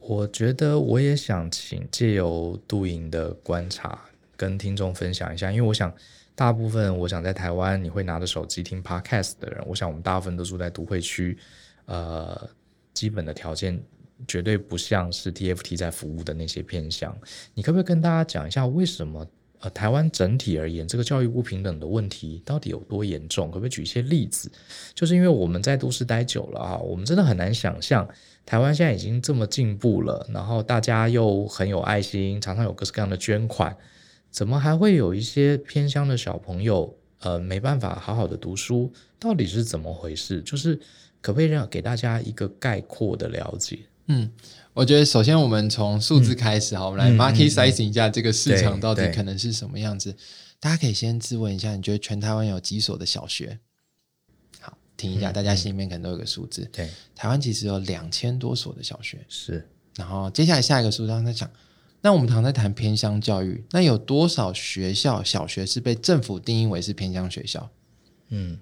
[0.00, 3.98] 我觉得我也想请借由杜莹的观察
[4.36, 5.92] 跟听众分享一下，因为我想
[6.34, 11.36] 大部分我想在台湾你会拿着手机听 Podcast 的人，我想我们大部分都住在都会区，
[11.84, 12.48] 呃，
[12.94, 13.78] 基本的条件
[14.26, 17.14] 绝对不像是 TFT 在服务的那些偏向。
[17.52, 19.26] 你可不可以跟大家讲一下，为什么
[19.60, 23.48] 呃台湾整体而言这个教育不平等的问题到底有多严重？
[23.48, 24.50] 可不可以举一些例子？
[24.94, 28.08] 就是因为我们在都市待久了啊，我们真的很难想象。
[28.46, 33.76] 台湾现在已经这么进步了，然后大家又很有爱心，常常有各式各样的捐款，
[34.30, 38.90] 怎么还会有一些偏乡的小朋友，呃，没办法好好的读书？
[39.18, 40.40] 到底是怎么回事？
[40.40, 40.76] 就是
[41.20, 43.80] 可不可以让给大家一个概括的了解？
[44.06, 44.30] 嗯，
[44.74, 50.14] 我觉得首先我们从数字开始哈，嗯、我们来 market sizing 一下这个市场到底可能是什么样子。
[50.60, 53.58] 大家可以先自问一下，你觉得全台湾有几所的小学？
[54.60, 56.68] 好听一下，大家心里面可能都有个数字。
[56.72, 59.24] 对，台湾其实有两千多所的小学。
[59.28, 61.50] 是，然后接下来下一个数字，他在讲，
[62.00, 67.70] 那我们常在谈偏乡教育，那有多少学校小学是被政府定义为是偏乡学校？
[68.28, 68.58] 嗯，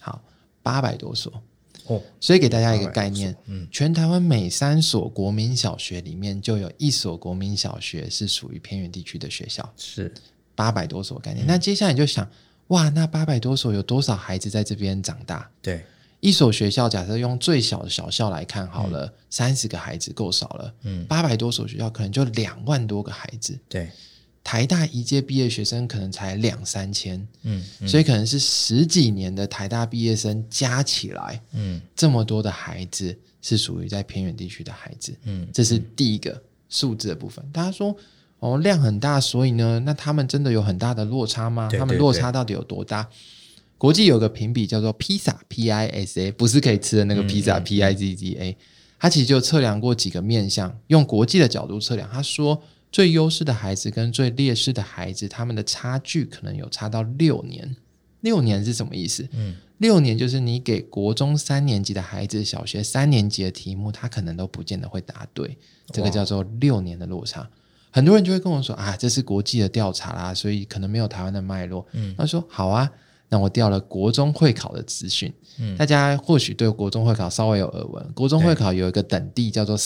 [0.00, 0.22] 好，
[0.62, 1.42] 八百多所。
[1.90, 9.68] 哦，所以给大家一个概念，嗯，全台湾每三所国民小学里面就有一所国民小学是属于偏远地区的学校。
[9.76, 10.12] 是，
[10.54, 11.44] 八百多所概念。
[11.44, 12.26] 嗯，那接下来你就想。
[12.68, 15.50] 哇，那八百多所有多少孩子在这边长大？
[15.60, 15.84] 对，
[16.20, 20.72] 一所学校假设用最小的小校来看好了，三十、嗯、个孩子够少了。
[20.82, 23.58] 嗯，八百多所学校可能就两万多个孩子。
[23.68, 23.90] 对，
[24.42, 27.18] 台大一届毕业学生可能才两三千。
[27.42, 35.14] 嗯，嗯，所以可能是十几年的台大毕业生加起来，嗯，这么多的孩子是属于在偏远地区的孩子。
[35.24, 37.44] 嗯，这是第一个数字的部分。
[37.52, 37.96] 大家说。
[38.42, 41.68] 哦，量很大，所以呢，那他们真的有很大的落差吗？
[41.68, 43.06] 对对对，他们落差到底有多大？
[43.76, 48.56] 国际有个评比叫做 PISA，P-I-S-A，不是可以吃的那个披萨，P-I-Z-Z-A。
[48.98, 52.08] 他其实就测量过几个面向，用国际的角度测量。
[52.10, 52.62] 他说，
[52.92, 57.76] 最优势的孩子跟最劣势的孩子，他们的差距可能有差到六年。
[58.20, 59.26] 六年是什么意思？
[59.32, 65.56] 嗯，六年就是你给国中三年级的孩子，小学三年级的题目，他可能都不见得会答对。
[65.92, 67.48] 这个叫做六年的落差。
[67.90, 71.86] 很多人就会跟我说啊，这是国际的调查啦，所以可能没有台湾的脉络。
[71.92, 72.90] 嗯，他说好啊，
[73.30, 78.12] 那我调了国中会考的资讯，嗯，大家或许对国中会考稍微有耳闻。
[78.12, 79.76] 国中会考有一个等地叫做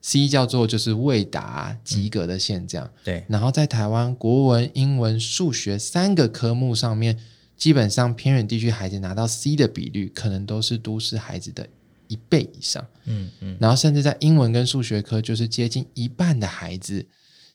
[0.00, 2.84] C，C 叫做就是未达及格的现象。
[2.86, 7.18] 嗯、对，然后在台湾国文、英文、数学三个科目上面，
[7.56, 11.68] 基本上偏远地区孩子拿到 C 的比率，可能都是都市孩子的
[12.08, 12.86] 一倍以上。
[13.04, 17.06] 嗯嗯，然后甚至在英文跟数学科，就是接近一半的孩子，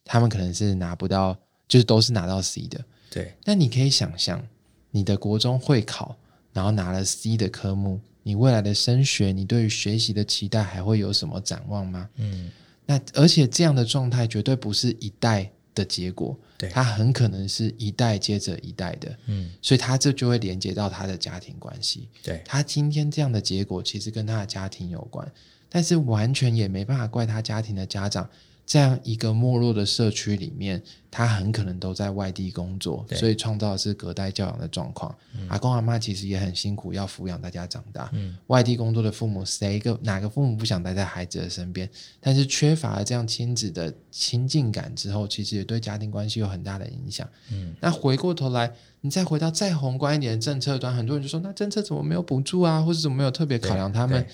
[0.04, 1.38] 他们可能是拿不到，
[1.68, 2.84] 就是都是拿到 C 的。
[3.10, 4.46] 对，那你可以想象。
[4.92, 6.16] 你的国中会考，
[6.54, 12.10] 然后拿了 C 的科目，你未来的升学，你对于学习的期待还会有什么展望吗？
[12.16, 12.50] 嗯，
[12.88, 25.32] 那而且这样的状态绝对不是一代的结果，对，它很可能是一代接着一代的，嗯，所以他这就会连接到他的家庭关系，对，他今天这样的结果其实跟他的家庭有关，
[25.70, 28.28] 但是完全也没办法怪他家庭的家长。
[28.66, 35.16] 这样一个没落的社区里面，他很可能都在外地工作，所以创造的是隔代教养的状况。
[35.38, 38.10] 嗯、阿公阿妈其实也很辛苦，要抚养大家长大。
[38.14, 41.88] 嗯、外地工作的父母，谁个哪个父母不想待在孩子的身边？
[42.20, 47.30] 但是缺乏了这样亲子的亲近感之后，其实也对家庭关系有很大的影响。
[47.52, 54.26] 嗯、那回过头来，你再回到再宏观一点的政策端，很多人就说：那政策怎么没有补助啊，或者怎么没有特别考量他们？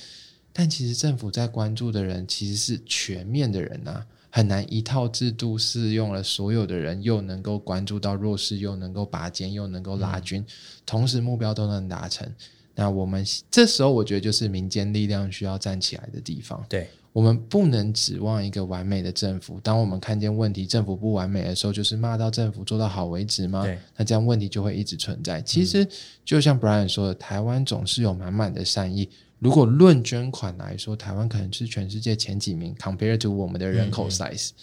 [0.53, 4.07] 但其实政府在关注的人，其实是全面的人啊。
[4.31, 10.45] 很难一套制度适用了所有的人，又能够关注到弱势，又能够拔尖，又能够拉均，嗯、
[10.85, 12.27] 同时目标都能达成。
[12.73, 16.65] 那我们这时候，我觉得就是民间力量需要站起来的地方。
[16.69, 19.59] 对，我们不能指望一个完美的政府。
[19.61, 23.67] 当我们看见问题，政府不完美的时候，就是骂到政府做到好为止吗？
[23.97, 25.41] 那这样问题就会一直存在。
[25.41, 25.85] 其实，
[26.23, 29.09] 就像 Brian 说的，台湾总是有满满的善意。
[29.41, 34.49] 如果论捐款来说，台湾可能是全世界前几名，compared to 我们的人口 size。
[34.49, 34.55] 嗯嗯。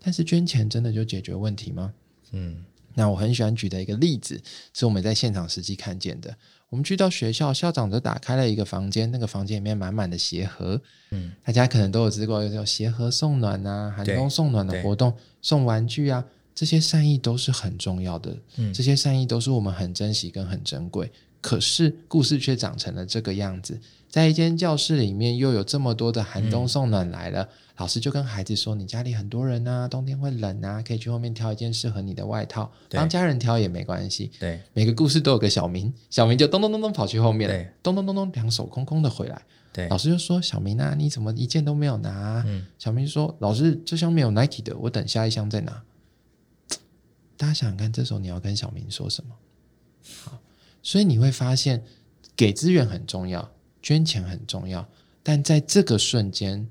[0.00, 1.92] 但是捐钱真的就解决问题吗？
[2.32, 2.64] 嗯，
[2.94, 4.40] 那我很喜欢举的一个例子，
[4.72, 6.34] 是我们在现场实际看见的。
[6.70, 10.80] 我们去到学校，校长就打开了一个房间，那个房间里面满满的鞋盒。
[11.10, 18.36] 嗯，大家可能都有知过，有鞋盒送暖啊，寒冬送暖的活动，送玩具啊，这些善意都是很重要的。
[18.56, 21.12] 嗯，这些善意都是我们很珍惜跟很珍贵。
[21.44, 23.78] 可是故事却长成了这个样子。
[24.08, 27.42] 在一间教室里面，又有这么多的寒冬送暖来了。
[27.42, 39.42] 嗯、老师就跟孩子说：“你家里很多人啊，冬天会冷啊，可以去后面挑一件适合你的外套，帮家人挑也没关系。”对，每个故事都有个小明，小明就咚咚咚咚跑去后面，咚咚咚咚，两手空空的回来。
[39.70, 45.82] 对，老师就说：“小明啊，你怎么一件都没有拿？”嗯，小明说：“老师，这箱没有 Nike 的，我等下一箱再拿。”
[47.36, 49.34] 大家想想看，这时候你要跟小明说什么？
[50.22, 50.38] 好，
[50.84, 51.82] 所以你会发现，
[52.36, 53.50] 给资源很重要。
[53.82, 54.88] 捐钱很重要，
[55.22, 56.66] 但在这个瞬间，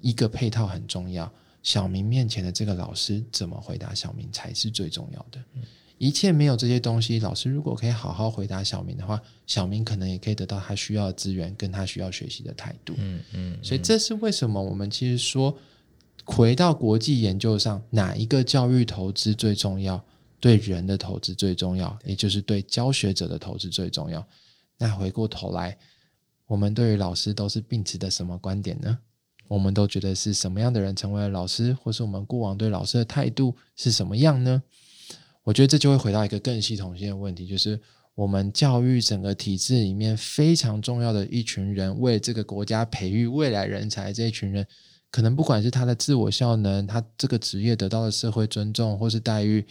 [0.00, 1.32] 一个配套很重要。
[1.62, 5.40] 小明面前的这个老师怎么回答小明才是最重要的。
[5.54, 5.62] 嗯、
[5.98, 12.94] 一切没有这些东西，老师如果可以好好回答小明的话，小明可能也可以得到他需要的资源，跟他需要学习的态度。
[12.98, 13.52] 嗯嗯。
[13.52, 15.56] 嗯，所以这是为什么我们其实说，
[16.24, 20.04] 回到国际研究上，哪一个教育投资最重要？
[20.40, 24.26] 对人的投资最重要，也就是对教学者的投资最重要。
[24.78, 25.76] 那回过头来。
[26.48, 28.96] 我们对于老师都是秉持的什么观点呢？
[29.48, 34.62] 我们都觉得是什么样的人成为了老师，或是我们过往对老师的态度是什么样呢？
[35.42, 37.80] 我觉得这就会回到一个更系统性的问题，就是
[38.14, 44.64] 我们教育整个体制里面非常重要的一群人，为这个国家培育未来人才这一群人，
[45.10, 49.66] 可能不管是他的自我效能，他这个职业得到的社会尊重或是待遇。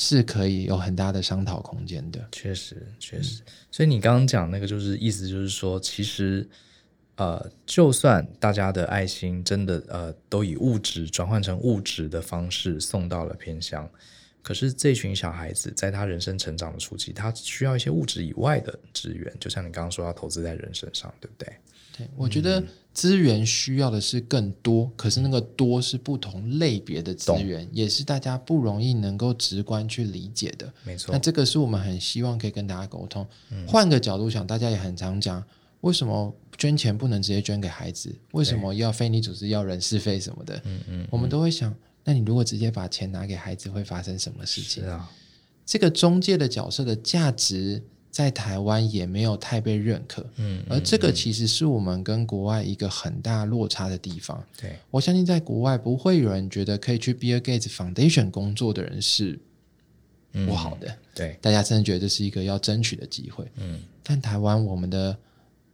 [0.00, 3.42] 是可以有很大的商讨空间的，确实，确实。
[3.68, 6.48] 所以你刚刚讲那个，就是意思就是说，其实，
[7.16, 13.90] 呃，就算大家的爱心真的呃都以物质转换成物质的方式送到了偏乡，
[14.40, 21.52] 可是这群小孩子在他人生成长的初期，他需要一些物质以外的资源，就像你刚刚说要投资在人身上，对不对？
[21.98, 22.64] 对，我觉得。
[22.94, 30.72] 资源需要的是更多，可是那个多是不同类别的资源，也是大家不容易能够直观去理解的。
[30.82, 33.24] 没错，那这个是我们很希望可以跟大家沟通。
[33.52, 35.40] 嗯、换个角度想，大家也很常讲，
[35.82, 38.12] 为什么捐钱不能直接捐给孩子？
[38.32, 40.60] 为什么要非你组织要人事费什么的？
[40.64, 41.72] 嗯嗯，我们都会想，
[42.02, 44.84] 那你如果直接把钱拿给孩子，会发生什么事情？
[44.84, 45.08] 啊，
[45.64, 47.80] 这个中介的角色的价值。
[48.18, 54.44] 在台湾也没有太被认可，嗯，而这个其实是我们跟国外一个很大落差的地方。
[54.60, 59.38] 对，我相信在国外不会有人觉得可以去 Bill Gates Foundation 工作的人是
[60.44, 65.16] 不好的，嗯、对，大家真的觉得这是一个要争取的机会，嗯，但台湾我们的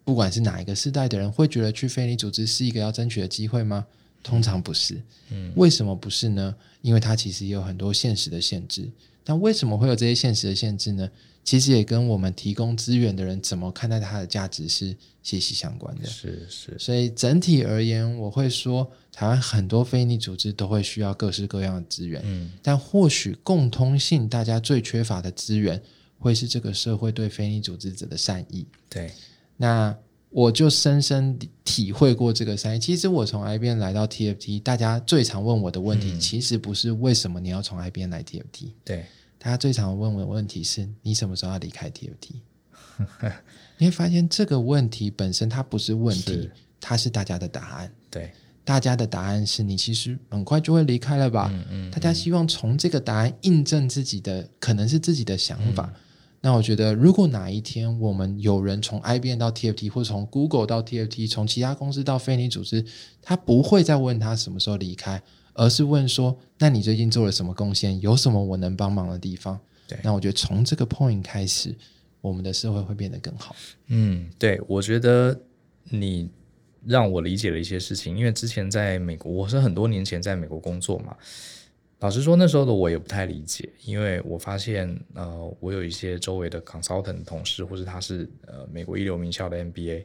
[0.05, 3.87] 不管是哪一个世代的人，会觉得去非营利组织是一个要争取的机会吗？
[4.23, 6.55] 通常不是，嗯，为什么不是呢？
[6.83, 8.87] 因为它其实也有很多现实的限制。
[9.27, 11.11] 但为什么会有这些现实的限制呢？
[11.45, 16.07] 其实也跟我们提供资源的人怎么看待它的价值是息息相关的。
[16.07, 22.23] 是是，所以整体而言，我会说，台湾很多非营利组织都会需要各式各样的资源。
[22.25, 25.81] 嗯，但或许共通性，大家最缺乏的资源，
[26.19, 28.67] 会是这个社会对非营利组织者的善意。
[28.89, 29.13] 对，
[29.59, 29.95] 那
[30.31, 32.79] 我就深深体会过这个善意。
[32.79, 38.71] 其实我从 IBN 来到 TFT，大家最常问我的问题，嗯、其实不是为什么你要从 IBN 来 TFT。
[38.83, 39.05] 对。
[39.51, 42.41] 他最常问我的问题是：你什么时候要离开 TFT？
[43.79, 47.93] 你会发现这个问题本身它不是问题，是它是大家的答案。
[48.09, 48.33] 对，
[48.65, 51.51] 大家的答案是你其实很快就会离开了吧？
[51.53, 51.91] 嗯嗯。
[51.91, 55.93] 大家希望从这个答案印证自己的可能是自己的想法。
[55.93, 56.01] 嗯、
[56.41, 62.85] 那我觉得，如果哪一天我们有人从 IBM 到 TFT，或者从 Google 到 TFT，从其他公司到非营利组织，
[63.21, 65.21] 他不会再问他什么时候离开。
[65.55, 68.01] 而是问说，那你最近做了什么贡献？
[68.01, 69.59] 有什么我能帮忙的地方？
[69.89, 71.75] 对，那我觉得从这个 point 开始，
[72.21, 73.55] 我们的社会会变得更好。
[73.87, 75.41] 嗯，对，我觉得
[75.85, 76.29] 你
[76.85, 81.17] 让我理解了一些事情，因为之前在美国，我是很多年前在美国工作嘛。
[82.01, 90.05] 老实说，那时候的我也不太理解，因为我发现，呃，我有一些周围的 consultant 同事，或者他是呃美国一流名校的 MBA。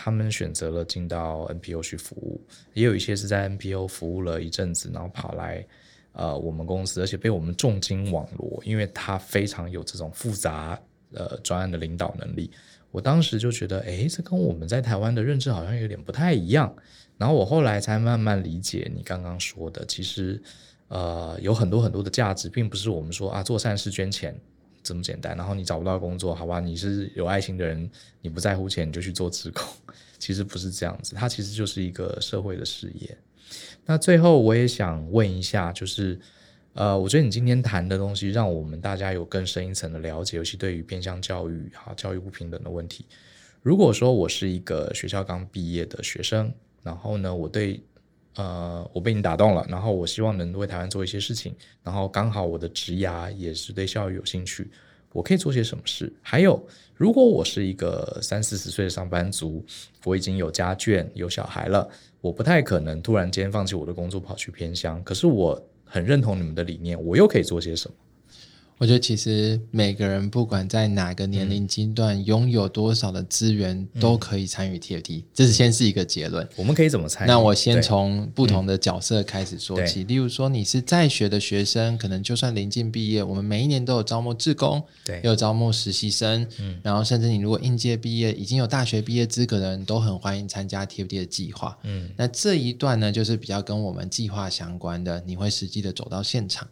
[0.00, 2.40] 他们选择了进到 NPO 去服务，
[2.72, 5.66] 也有一些是在 NPO 服务了一阵子，然后跑来
[6.12, 10.78] 呃我们公司，而且被我们重金网罗，因为他非常有这种复杂
[11.12, 12.48] 呃专案的领导能力。
[12.92, 16.72] 我当时就觉得，哎，这跟我们在台湾的认知好像有点不太一样。
[17.16, 20.40] 然后我后来才慢慢理解你刚刚说的，其实
[20.86, 24.32] 呃有很多很多的价值，并不是我们说啊做善事捐钱。
[24.88, 26.60] 这么简单，然后你找不到工作，好吧？
[26.60, 27.90] 你是有爱心的人，
[28.22, 29.62] 你不在乎钱，你就去做职工。
[30.18, 33.16] 其实不是这样子，它其实就是一个社会的事业。
[33.84, 36.18] 那最后我也想问一下，就是
[36.72, 43.04] 呃，我觉得你今天谈的东西，让我们大家有更深一层的了解，尤其对于偏乡教育、哈教育不平等的问题。
[43.62, 47.80] 如果说我是一个学校刚毕业的学生，然后呢，我对
[48.38, 54.70] 呃，我被你打动了，然后我希望能为台湾做一些事情，然后刚好我的职涯也是对教育有兴趣，
[55.12, 56.12] 我可以做些什么事？
[56.22, 56.64] 还有，
[56.94, 59.64] 如果我是一个三四十岁的上班族，
[60.04, 61.88] 我已经有家眷、有小孩了，
[62.20, 67.94] 我不太可能突然间放弃我的工作跑去偏乡，可是我很认同你们的理念，我又可以做些什么？
[68.78, 75.24] 我觉得其实每个人不管在哪个年龄阶段，拥有多少的资源，都可以参与 TFT。
[75.34, 76.48] 这是先是一个结论。
[76.54, 77.28] 我们可以怎么参与？
[77.28, 80.04] 那我先从不同的角色开始说起。
[80.04, 86.46] 例如说，你是在学的学生，可能就算临近毕业，我们每一年都有招募志工，对，也有招募实习生。
[86.60, 91.76] 嗯，然后甚至你如果应届毕业，已经有大学毕业资格的人，都很欢迎参加 TFT 的计划。
[91.82, 96.68] 嗯，那这一段呢，就是比较跟我们计划相关的，你会实际的走到现场。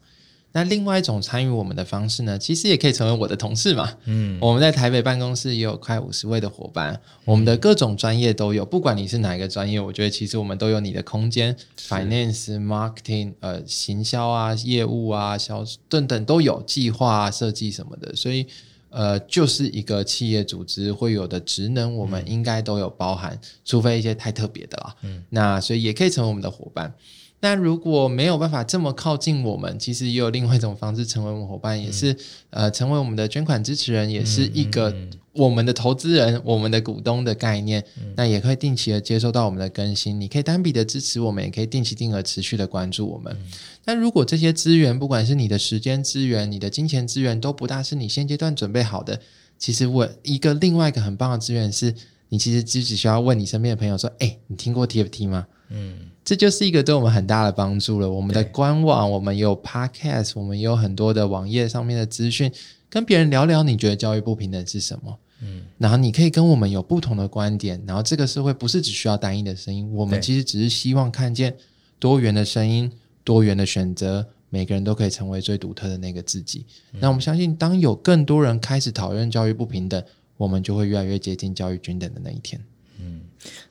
[0.56, 3.92] 那另外一种参与我们的方式呢，其实也可以成为我的同事嘛。
[4.06, 18.46] 嗯，我们在台北办公室也有快五十位的伙伴，我们的各种专业都有，不管你是哪一个专业，我觉得其实我们都有你的空间，finance、marketing、呃，行销啊、业务啊、销等等都有，计划啊、设计什么的，所以
[18.88, 24.96] 呃，就是一个企业组织会有的职能，我们应该都有包含，除非一些太特别的啦。
[25.02, 26.94] 嗯，那所以也可以成为我们的伙伴。
[27.40, 32.12] 那如果没有办法这么靠近我们，其实也有另外一种方式成为我们伙伴，也是、
[32.50, 34.92] 嗯、呃成为我们的捐款支持人，也是一个
[35.32, 37.84] 我们的投资人、嗯、我们的股东的概念。
[37.98, 43.30] 嗯、那也可以定期的接收到我们的更新，你可以单笔的支持我们，也可以定期定额持续的关注我们。
[43.38, 43.52] 嗯、
[43.84, 49.20] 但如果这些资源，不管是你的时间资源、你的金钱资源，都不大是你现阶段准备好的，
[49.58, 51.94] 其实我一个另外一个很棒的资源是，
[52.30, 56.10] 你其实只只需要问你身边的朋友说：“哎，你听过 TFT 吗？”嗯。
[56.24, 58.10] 这就是一个对我们很大的帮助了。
[58.10, 62.50] 我们的官网，我们有 podcast，我们有很多的网页上面的资讯，
[62.90, 65.16] 跟别人聊聊，你觉得教育不平等是什么？
[65.40, 71.56] 嗯，然后你可以跟我们有不同的观点，然后这个社会不是只需要单一的声音，我们其实只是希望看见
[72.00, 72.90] 多元的声音、
[73.22, 76.66] 多元的选择，每个人都可以成为最独特的那个自己。
[76.98, 80.02] 那我们相信，当有更多人开始讨论教育不平等，
[80.36, 82.60] 我们就会越来越接近教育均等的那一天。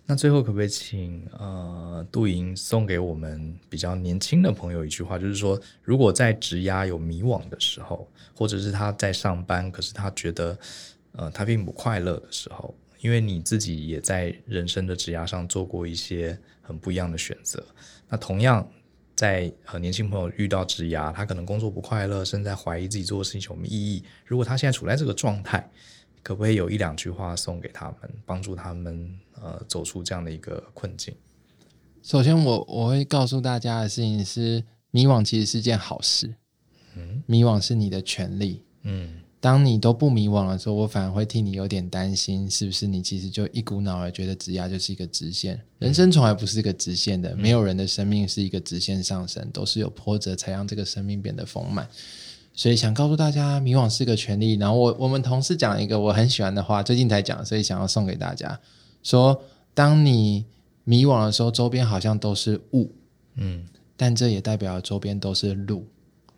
[0.06, 10.58] 那最后可不可以请呃杜莹送给我们比较年轻的朋友一句话，就是说，如果在职涯有迷惘的时候，或者是他在上班，可是他觉得
[11.14, 17.64] 呃他并不快乐的时候，因为你自己也在人生的职涯上做过一些很不一样的选择。
[18.08, 18.68] 那同样
[19.16, 24.04] 在和年轻朋友遇到职涯，他可能工作不快乐，甚至怀疑自己做的事情有什么意义。
[24.26, 25.70] 如果他现在处在这个状态，
[26.22, 31.14] 可不可以有一两句话送给他们，帮助他们呃走出这样的一个困境？
[32.02, 36.36] 首先我，我我会告诉大家的事情是，迷惘其实是件好事。
[36.96, 38.62] 嗯，迷惘是你的权利。
[38.84, 45.60] 嗯，当你都不迷惘的时候，我反而会替你有点担心，是不是你其实就一股脑儿觉得职涯就是一个直线？
[45.80, 51.88] 人生从来不是一个直线的，没有人的生命是一个直线上升，都是有波折才让这个生命变得丰满。
[52.54, 54.54] 所以想告诉大家，迷惘是个权利。
[54.54, 58.58] 然后我我们同事讲一个我很喜欢的话，最近才讲，所以想要送给大家，
[59.06, 59.40] 说
[59.74, 60.44] 当你
[60.84, 62.92] 迷惘的时候，周边好像都是雾，
[63.36, 63.64] 嗯，
[63.96, 65.86] 但这也代表周边都是路，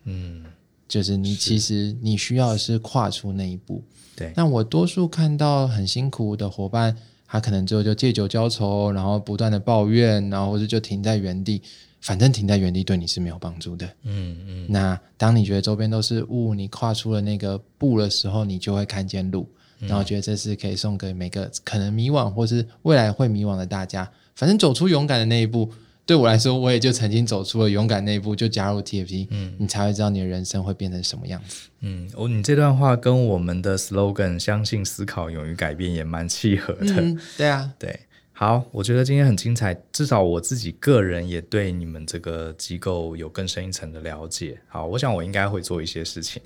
[0.04, 0.44] 嗯，
[0.86, 3.82] 就是你其实你需要的是跨出那一步。
[4.14, 6.94] 对，那我多数看到很辛苦的伙伴，
[7.26, 11.62] 他可能之后就借酒浇愁，然后不断的抱怨，然后或者就停在原地。
[12.00, 13.84] 反正停在原地对你是没有帮助的。
[14.04, 14.66] 嗯嗯。
[14.68, 19.48] 那当你觉得周边都是雾，你跨出了那个步的时候，你就会看见路。
[19.80, 24.10] 然后觉得这是可以送给每个可能迷惘或是未来会迷惘的大家。
[24.34, 25.70] 反正走出勇敢的那一步，
[26.06, 29.26] 对我来说，我也就曾经走出了勇敢那一步，就加入 TFC。
[29.30, 31.68] 嗯，你才会知道你的人生会变成什么样子。
[31.80, 36.94] 嗯，哦，你这段话跟我们的 slogan“ 相信、思考、勇于改变”也蛮契合的。
[37.00, 38.00] 嗯，对啊， 对。
[38.40, 44.56] 好，我觉得今天很精彩，至少我自己个人也对你们这个机构有更深一层的了解。
[44.68, 46.40] 好，我想我应该会做一些事情。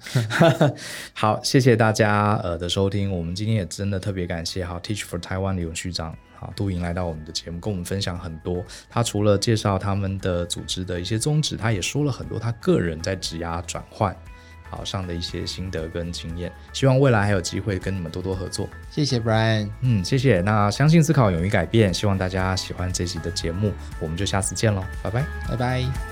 [1.12, 8.64] 好，谢谢大家呃的收听，我们今天也真的特别感谢好 Teach for Taiwan 的永续长好杜莹来到我们的节目，跟我们分享很多。
[8.88, 14.16] 他除了介绍他们的组织的一些宗旨，他也说了很多他个人在职涯转换。
[14.72, 18.66] 好上的一些心得跟经验，希望未来还有机会跟你们多多合作。
[18.90, 20.40] 谢谢 Brian，嗯，谢谢。
[20.40, 26.11] 那相信思考，勇于改变，希望大家喜欢这集的节目，我们就下次见喽，拜拜，拜拜。